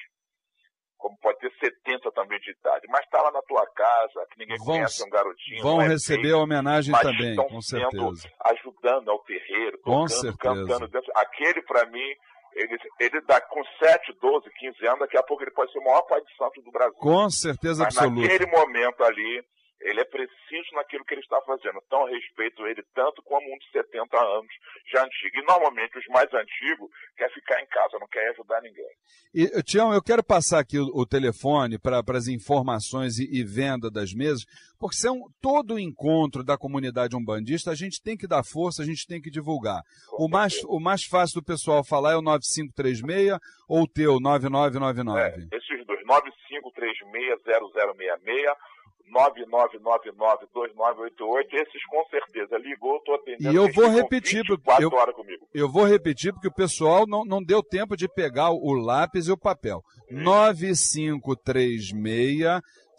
como 0.98 1.18
pode 1.20 1.40
ter 1.40 1.52
70 1.60 2.12
também 2.12 2.40
de 2.40 2.52
idade, 2.52 2.86
mas 2.90 3.02
está 3.06 3.22
lá 3.22 3.32
na 3.32 3.42
tua 3.44 3.66
casa, 3.68 4.28
que 4.32 4.40
ninguém 4.40 4.58
vão, 4.58 4.66
conhece, 4.66 5.04
um 5.04 5.10
garotinho. 5.10 5.64
Vão 5.64 5.82
é 5.82 5.88
receber 5.88 6.24
feio, 6.24 6.36
a 6.36 6.44
homenagem 6.44 6.94
também, 6.94 7.36
com 7.36 7.62
certeza. 7.62 8.30
Ajudando 8.46 9.10
ao 9.10 9.20
terreiro, 9.20 9.80
com 9.80 10.06
tocando, 10.06 10.10
certeza. 10.10 10.38
cantando 10.38 10.88
dentro. 10.90 11.12
Aquele, 11.16 11.62
para 11.62 11.86
mim, 11.86 12.16
ele, 12.54 12.78
ele 13.00 13.22
dá 13.22 13.40
com 13.40 13.64
7, 13.82 14.14
12, 14.22 14.50
15 14.60 14.88
anos, 14.88 15.00
daqui 15.00 15.18
a 15.18 15.24
pouco 15.24 15.42
ele 15.44 15.52
pode 15.52 15.72
ser 15.72 15.80
o 15.80 15.84
maior 15.86 16.02
pai 16.02 16.22
de 16.22 16.36
santo 16.36 16.62
do 16.62 16.72
Brasil. 16.72 17.00
Com 17.00 17.30
certeza 17.30 17.86
Mas 17.86 17.98
absoluta. 17.98 18.22
naquele 18.22 18.52
momento 18.52 19.02
ali, 19.04 19.44
ele 19.82 20.02
é 20.02 20.06
preciso 20.06 20.74
naquilo 20.74 21.06
que 21.06 21.14
ele 21.14 21.22
está 21.22 21.40
fazendo. 21.42 21.80
Então, 21.86 22.06
respeito 22.06 22.66
ele 22.68 22.84
tanto 22.94 23.22
como 23.24 23.54
um 23.54 23.58
de 23.58 23.70
70 23.72 24.18
anos, 24.18 24.54
já 24.92 25.04
antigo. 25.04 25.38
E 25.38 25.46
normalmente 25.46 25.98
os 25.98 26.06
mais 26.08 26.32
antigos 26.34 26.90
quer 27.16 27.32
ficar 27.34 27.62
em 27.62 27.68
casa, 27.68 27.98
não 28.00 28.08
quer 28.08 28.30
ajudar 28.32 28.62
ninguém. 28.62 28.90
E, 29.34 29.48
Tião, 29.64 29.94
eu 29.94 30.02
quero 30.02 30.22
passar 30.24 30.60
aqui 30.60 30.78
o, 30.78 30.86
o 30.94 31.06
telefone 31.06 31.80
para 31.80 32.04
as 32.14 32.28
informações 32.28 33.20
e, 33.20 33.30
e, 33.32 33.44
venda 33.44 33.90
das 33.90 34.14
mesas, 34.14 34.46
porque 34.78 34.96
são 34.96 35.30
todo 35.42 35.76
o 35.76 35.80
encontro 35.80 36.44
da 36.44 36.58
comunidade 36.58 37.16
umbandista, 37.16 37.72
a 37.72 37.76
gente 37.76 38.02
tem 38.02 38.18
que 38.18 38.28
dar 38.28 38.44
força, 38.44 38.82
a 38.82 38.86
gente 38.86 39.08
tem 39.08 39.22
que 39.22 39.30
divulgar. 39.30 39.82
O 40.14 40.28
mais, 40.28 40.62
o 40.66 40.80
mais 40.80 41.06
fácil 41.06 41.42
do 41.42 41.46
pessoal 41.46 41.86
falar 41.86 42.14
é 42.14 42.18
o 42.18 42.22
9536 42.22 43.40
ou 43.68 43.84
o 43.84 43.88
teu 43.88 44.20
9999. 44.20 45.22
É, 45.22 45.36
esses 45.56 45.86
dois, 45.86 46.04
95360066 46.06 48.56
99992988, 49.10 51.54
esses 51.54 51.84
com 51.86 52.04
certeza. 52.10 52.58
Ligou, 52.58 52.98
estou 52.98 53.16
atendendo. 53.16 53.52
E 53.52 53.56
eu 53.56 53.72
vou 53.72 53.90
repetir, 53.90 54.44
porque 54.46 54.84
eu, 54.84 54.92
eu 55.54 55.70
vou 55.70 55.86
repetir 55.86 56.34
porque 56.34 56.48
o 56.48 56.54
pessoal 56.54 57.06
não, 57.08 57.26
não 57.26 57.44
deu 57.44 57.64
tempo 57.64 57.98
de 57.98 58.08
pegar 58.08 58.52
o 58.52 58.74
lápis 58.74 59.28
e 59.28 59.32
o 59.32 59.38
papel. 59.38 59.84
Hum. 60.12 60.24
9536 60.24 61.94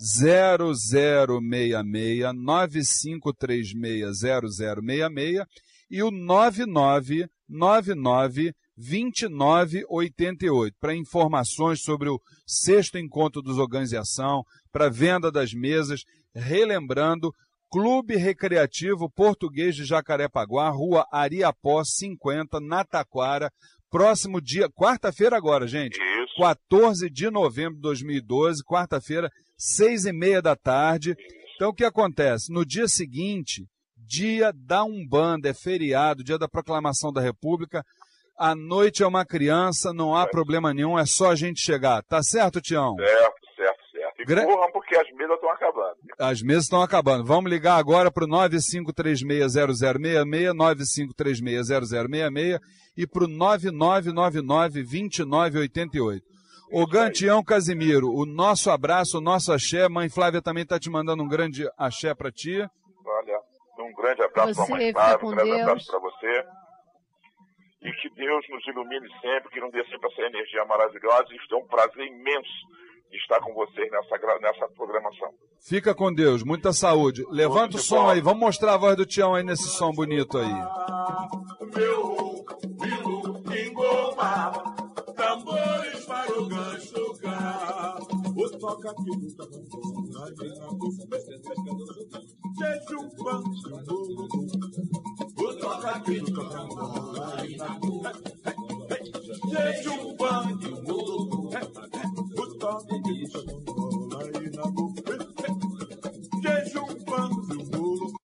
0066 0.01 2.35
9536 2.35 4.21
0066 4.21 5.45
e 5.91 6.03
o 6.03 6.11
9999 6.11 8.55
2988 8.81 10.77
para 10.81 10.97
informações 10.97 11.83
sobre 11.83 12.09
o 12.09 12.19
sexto 12.47 12.99
encontro 12.99 13.43
dos 13.43 13.59
Organização, 13.59 14.43
para 14.73 14.89
venda 14.89 15.31
das 15.31 15.53
mesas, 15.53 16.05
relembrando 16.35 17.35
Clube 17.71 18.17
Recreativo 18.17 19.09
Português 19.11 19.77
de 19.77 19.85
Jacarepaguá, 19.85 20.71
Rua 20.71 21.07
Ariapó 21.13 21.85
50, 21.85 22.59
na 22.59 22.85
Taquara, 22.85 23.53
próximo 23.91 24.41
dia, 24.41 24.69
quarta-feira 24.71 25.37
agora, 25.37 25.69
gente. 25.69 25.95
Isso. 25.97 26.41
14 26.41 27.11
de 27.11 27.31
novembro 27.31 27.75
de 27.75 27.83
2012, 27.83 28.65
quarta-feira, 28.65 29.31
seis 29.57 30.05
e 30.05 30.13
meia 30.13 30.41
da 30.41 30.57
tarde. 30.57 31.15
Então 31.55 31.69
o 31.69 31.75
que 31.75 31.85
acontece? 31.85 32.53
No 32.53 32.65
dia 32.65 32.89
seguinte, 32.89 33.67
dia 33.97 34.53
da 34.53 34.83
Umbanda, 34.83 35.49
é 35.49 35.55
feriado, 35.55 36.25
dia 36.25 36.39
da 36.39 36.49
proclamação 36.49 37.13
da 37.13 37.21
República, 37.21 37.85
a 38.41 38.55
noite 38.55 39.03
é 39.03 39.07
uma 39.07 39.23
criança, 39.23 39.93
não 39.93 40.17
há 40.17 40.23
é. 40.23 40.27
problema 40.27 40.73
nenhum, 40.73 40.99
é 40.99 41.05
só 41.05 41.31
a 41.31 41.35
gente 41.35 41.61
chegar. 41.61 42.03
Tá 42.03 42.23
certo, 42.23 42.59
Tião? 42.59 42.97
Certo, 42.97 43.37
certo, 43.55 43.81
certo. 43.93 44.23
E 44.23 44.25
Gra... 44.25 44.47
corram 44.47 44.73
porque 44.73 44.97
as 44.97 45.13
mesas 45.13 45.35
estão 45.35 45.51
acabando. 45.51 45.97
As 46.19 46.41
mesas 46.41 46.65
estão 46.65 46.81
acabando. 46.81 47.23
Vamos 47.23 47.51
ligar 47.51 47.77
agora 47.77 48.11
para 48.11 48.25
o 48.25 48.29
95360066, 48.29 50.55
95360066 50.55 52.59
e 52.97 53.07
para 53.07 53.25
o 53.25 53.29
99992988. 53.29 56.23
O 56.73 56.87
Gantião 56.87 57.45
Casimiro, 57.45 58.11
o 58.11 58.25
nosso 58.25 58.71
abraço, 58.71 59.19
o 59.19 59.21
nosso 59.21 59.53
axé. 59.53 59.87
Mãe 59.87 60.09
Flávia 60.09 60.41
também 60.41 60.63
está 60.63 60.79
te 60.79 60.89
mandando 60.89 61.23
um 61.23 61.29
grande 61.29 61.71
axé 61.77 62.15
para 62.15 62.33
ti. 62.33 62.67
Olha, 63.05 63.39
um 63.81 63.93
grande 63.93 64.23
abraço 64.23 64.55
para 64.55 64.65
a 64.65 64.69
mãe 64.69 64.93
Flávia, 64.93 65.27
um 65.27 65.31
grande 65.31 65.51
Deus. 65.51 65.61
abraço 65.61 65.91
para 65.91 65.99
você 65.99 66.43
e 67.83 67.93
que 67.93 68.11
Deus 68.11 68.45
nos 68.51 68.67
ilumine 68.67 69.09
sempre, 69.21 69.51
que 69.51 69.61
nos 69.61 69.73
dê 69.73 69.83
sempre 69.85 70.11
essa 70.11 70.23
energia 70.23 70.65
maravilhosa. 70.65 71.27
E 71.31 71.55
é 71.55 71.57
um 71.57 71.67
prazer 71.67 72.07
imenso 72.07 72.69
de 73.11 73.17
estar 73.17 73.41
com 73.41 73.53
vocês 73.55 73.91
nessa, 73.91 74.39
nessa 74.41 74.69
programação. 74.69 75.33
Fica 75.61 75.95
com 75.95 76.13
Deus, 76.13 76.43
muita 76.43 76.73
saúde. 76.73 77.25
Levanta 77.31 77.77
o 77.77 77.81
som 77.81 78.09
aí, 78.09 78.21
vamos 78.21 78.41
mostrar 78.41 78.75
a 78.75 78.79
voz 78.79 78.97
do 78.97 79.07
Tião 79.07 79.35
aí 79.35 79.43
nesse 79.43 79.69
som 79.69 79.93
bonito 79.93 80.39
aí. 80.39 80.53
Meu 81.75 82.21
tambores 85.17 86.05
para 86.07 86.41
o 86.41 86.49
gancho 86.49 87.01
o 95.37 95.55
toca 95.57 95.91
aqui 95.91 96.21
o 102.21 102.59
toca 102.59 102.97
aqui 102.97 103.25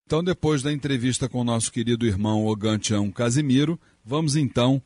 então, 0.05 0.23
depois 0.23 0.61
da 0.61 0.71
entrevista 0.73 1.29
com 1.29 1.39
o 1.39 1.43
nosso 1.43 1.71
querido 1.71 2.05
irmão 2.05 2.45
Ogantião 2.45 3.09
Casimiro, 3.09 3.79
vamos 4.03 4.35
então 4.35 4.81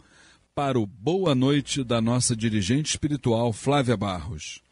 para 0.53 0.79
o 0.79 0.85
Boa 0.85 1.33
Noite 1.33 1.83
da 1.83 1.99
nossa 1.99 2.35
dirigente 2.35 2.91
espiritual 2.91 3.51
Flávia 3.51 3.97
Barros. 3.97 4.64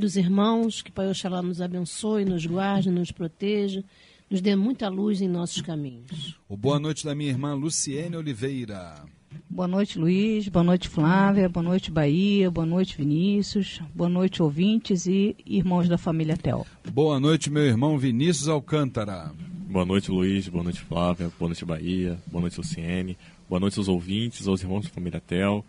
Queridos 0.00 0.16
irmãos, 0.16 0.80
que 0.80 0.90
Pai 0.90 1.10
Oxalá 1.10 1.42
nos 1.42 1.60
abençoe, 1.60 2.24
nos 2.24 2.46
guarde, 2.46 2.90
nos 2.90 3.12
proteja, 3.12 3.84
nos 4.30 4.40
dê 4.40 4.56
muita 4.56 4.88
luz 4.88 5.20
em 5.20 5.28
nossos 5.28 5.60
caminhos. 5.60 6.40
O 6.48 6.56
boa 6.56 6.80
noite 6.80 7.04
da 7.04 7.14
minha 7.14 7.28
irmã 7.28 7.52
Luciene 7.52 8.16
Oliveira. 8.16 9.04
Boa 9.46 9.68
noite, 9.68 9.98
Luiz. 9.98 10.48
Boa 10.48 10.64
noite, 10.64 10.88
Flávia. 10.88 11.50
Boa 11.50 11.62
noite, 11.62 11.90
Bahia. 11.90 12.50
Boa 12.50 12.66
noite, 12.66 12.96
Vinícius. 12.96 13.82
Boa 13.94 14.08
noite, 14.08 14.42
ouvintes 14.42 15.04
e 15.04 15.36
irmãos 15.44 15.86
da 15.86 15.98
família 15.98 16.34
Tel. 16.34 16.66
Boa 16.90 17.20
noite, 17.20 17.50
meu 17.50 17.66
irmão 17.66 17.98
Vinícius 17.98 18.48
Alcântara. 18.48 19.30
Boa 19.68 19.84
noite, 19.84 20.10
Luiz. 20.10 20.48
Boa 20.48 20.64
noite, 20.64 20.80
Flávia. 20.80 21.30
Boa 21.38 21.50
noite, 21.50 21.66
Bahia. 21.66 22.18
Boa 22.26 22.40
noite, 22.40 22.56
Luciene. 22.56 23.18
Boa 23.46 23.60
noite 23.60 23.78
aos 23.78 23.86
ouvintes, 23.86 24.48
aos 24.48 24.62
irmãos 24.62 24.86
da 24.86 24.88
família 24.88 25.20
Tel. 25.20 25.62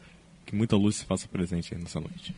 Que 0.46 0.56
muita 0.56 0.78
luz 0.78 0.96
se 0.96 1.06
faça 1.06 1.28
presente 1.28 1.76
nessa 1.76 2.00
noite. 2.00 2.34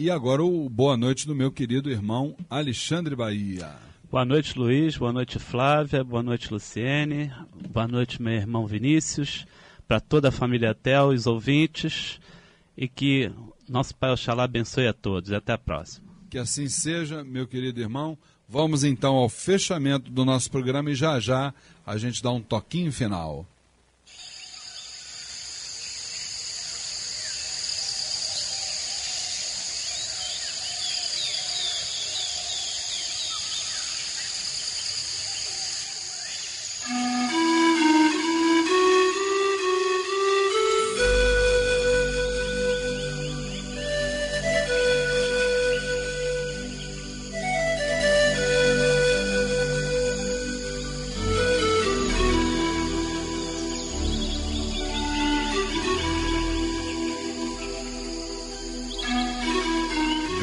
E 0.00 0.10
agora 0.10 0.42
o 0.42 0.66
boa 0.66 0.96
noite 0.96 1.26
do 1.26 1.34
meu 1.34 1.52
querido 1.52 1.90
irmão 1.90 2.34
Alexandre 2.48 3.14
Bahia. 3.14 3.70
Boa 4.10 4.24
noite, 4.24 4.58
Luiz. 4.58 4.96
Boa 4.96 5.12
noite, 5.12 5.38
Flávia. 5.38 6.02
Boa 6.02 6.22
noite, 6.22 6.50
Luciene. 6.50 7.30
Boa 7.68 7.86
noite, 7.86 8.22
meu 8.22 8.32
irmão 8.32 8.66
Vinícius. 8.66 9.44
Para 9.86 10.00
toda 10.00 10.30
a 10.30 10.32
família 10.32 10.74
Tel, 10.74 11.08
os 11.08 11.26
ouvintes. 11.26 12.18
E 12.74 12.88
que 12.88 13.30
nosso 13.68 13.94
Pai 13.94 14.10
Oxalá 14.10 14.44
abençoe 14.44 14.86
a 14.86 14.94
todos. 14.94 15.28
E 15.28 15.34
até 15.34 15.52
a 15.52 15.58
próxima. 15.58 16.08
Que 16.30 16.38
assim 16.38 16.66
seja, 16.66 17.22
meu 17.22 17.46
querido 17.46 17.78
irmão. 17.78 18.16
Vamos 18.48 18.84
então 18.84 19.16
ao 19.16 19.28
fechamento 19.28 20.10
do 20.10 20.24
nosso 20.24 20.50
programa 20.50 20.90
e 20.90 20.94
já 20.94 21.20
já 21.20 21.52
a 21.84 21.98
gente 21.98 22.22
dá 22.22 22.30
um 22.30 22.40
toquinho 22.40 22.90
final. 22.90 23.46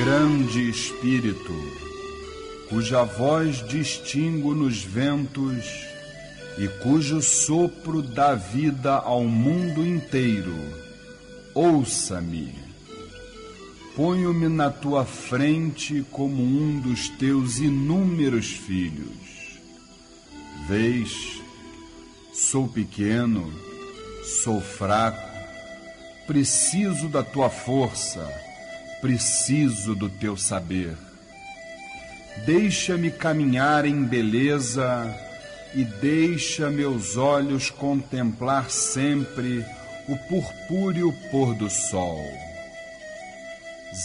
Grande 0.08 0.70
Espírito, 0.70 1.54
cuja 2.70 3.04
voz 3.04 3.58
distingo 3.68 4.56
nos 4.56 4.82
ventos 4.82 5.66
e 6.58 6.66
cujo 6.82 7.22
sopro 7.22 8.02
dá 8.02 8.34
vida 8.34 8.94
ao 8.94 9.26
mundo 9.26 9.86
inteiro, 9.86 10.56
ouça-me. 11.54 12.56
Ponho-me 13.98 14.48
na 14.48 14.70
tua 14.70 15.04
frente 15.04 16.06
como 16.10 16.42
um 16.42 16.80
dos 16.80 17.10
teus 17.10 17.60
inúmeros 17.60 18.46
filhos. 18.46 19.60
Vês, 20.70 21.42
sou 22.34 22.66
pequeno, 22.66 23.52
sou 24.42 24.62
fraco, 24.62 25.30
preciso 26.26 27.10
da 27.10 27.24
tua 27.24 27.50
força 27.50 28.47
preciso 29.02 29.96
do 29.96 30.10
teu 30.10 30.36
saber. 30.38 30.96
Deixa-me 32.46 33.12
caminhar 33.12 33.86
em 33.86 34.04
beleza 34.04 35.14
e 35.74 35.84
deixa 35.84 36.70
meus 36.70 37.18
olhos 37.18 37.70
contemplar 37.70 38.70
sempre 38.70 39.66
o 40.08 40.16
purpúreo 40.30 41.14
pôr 41.30 41.54
do 41.56 41.70
sol. 41.70 42.24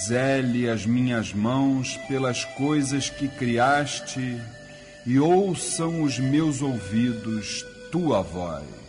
Zele 0.07 0.68
as 0.68 0.86
minhas 0.86 1.32
mãos 1.32 1.97
pelas 2.09 2.45
coisas 2.45 3.11
que 3.11 3.28
criaste 3.28 4.40
e 5.05 5.18
ouçam 5.18 6.03
os 6.03 6.18
meus 6.18 6.62
ouvidos 6.62 7.64
tua 7.90 8.22
voz. 8.22 8.82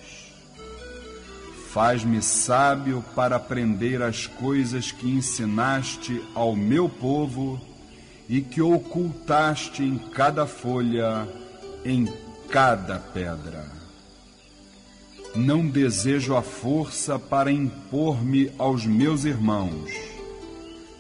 Faz-me 1.73 2.21
sábio 2.21 3.03
para 3.15 3.35
aprender 3.35 4.03
as 4.03 4.27
coisas 4.27 4.91
que 4.91 5.09
ensinaste 5.09 6.21
ao 6.35 6.55
meu 6.55 6.87
povo 6.87 7.59
e 8.29 8.41
que 8.41 8.61
ocultaste 8.61 9.81
em 9.81 9.97
cada 9.97 10.45
folha, 10.45 11.27
em 11.83 12.07
cada 12.47 12.99
pedra. 12.99 13.65
Não 15.33 15.67
desejo 15.67 16.35
a 16.35 16.43
força 16.43 17.17
para 17.17 17.51
impor-me 17.51 18.51
aos 18.59 18.85
meus 18.85 19.23
irmãos. 19.23 19.91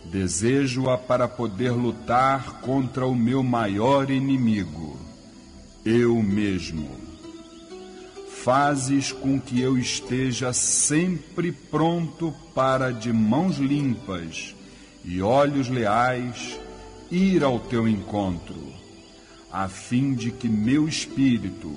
Desejo-a 0.05 0.97
para 0.97 1.27
poder 1.27 1.69
lutar 1.69 2.61
contra 2.61 3.05
o 3.05 3.13
meu 3.13 3.43
maior 3.43 4.09
inimigo, 4.09 4.99
eu 5.85 6.15
mesmo 6.23 7.02
fazes 8.43 9.13
com 9.13 9.39
que 9.39 9.61
eu 9.61 9.77
esteja 9.77 10.51
sempre 10.51 11.53
pronto 11.53 12.33
para, 12.53 12.91
de 12.91 13.13
mãos 13.13 13.57
limpas 13.57 14.53
e 15.05 15.21
olhos 15.21 15.69
leais, 15.69 16.59
ir 17.09 17.41
ao 17.41 17.57
teu 17.57 17.87
encontro, 17.87 18.73
a 19.49 19.69
fim 19.69 20.13
de 20.13 20.29
que 20.29 20.49
meu 20.49 20.89
espírito, 20.89 21.73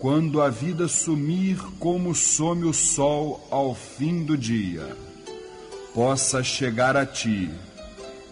quando 0.00 0.42
a 0.42 0.50
vida 0.50 0.88
sumir 0.88 1.58
como 1.78 2.12
some 2.12 2.64
o 2.64 2.74
sol 2.74 3.46
ao 3.48 3.72
fim 3.72 4.24
do 4.24 4.36
dia, 4.36 4.96
possa 5.94 6.42
chegar 6.42 6.96
a 6.96 7.06
ti 7.06 7.48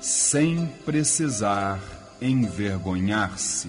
sem 0.00 0.66
precisar 0.84 1.80
envergonhar-se. 2.20 3.68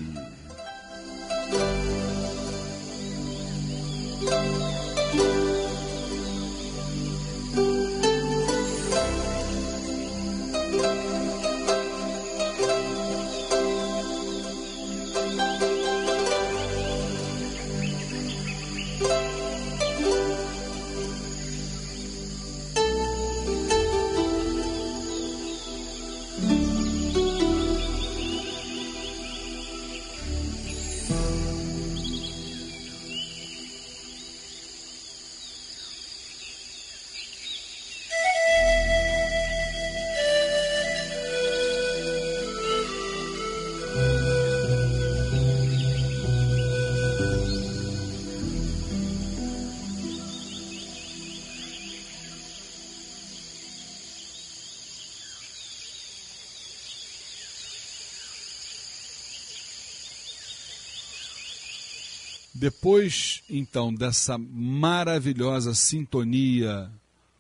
Depois, 62.60 63.42
então, 63.50 63.94
dessa 63.94 64.38
maravilhosa 64.38 65.74
sintonia 65.74 66.92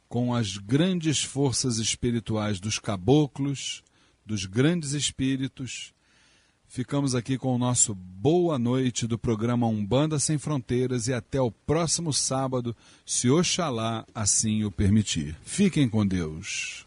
com 0.08 0.34
as 0.34 0.56
grandes 0.56 1.22
forças 1.22 1.78
espirituais 1.78 2.58
dos 2.58 2.80
caboclos, 2.80 3.84
dos 4.26 4.46
grandes 4.46 4.94
espíritos, 4.94 5.94
ficamos 6.70 7.16
aqui 7.16 7.38
com 7.38 7.54
o 7.54 7.58
nosso 7.58 7.94
boa 7.94 8.58
noite 8.58 9.06
do 9.06 9.20
programa 9.20 9.68
Umbanda 9.68 10.18
Sem 10.20 10.38
Fronteiras 10.38 11.10
e 11.10 11.14
até 11.14 11.42
o 11.42 11.52
próximo 11.52 12.14
sábado, 12.14 12.74
se 13.06 13.30
Oxalá 13.30 14.06
assim 14.16 14.64
o 14.64 14.72
permitir. 14.72 15.36
Fiquem 15.44 15.90
com 15.90 16.08
Deus. 16.08 16.86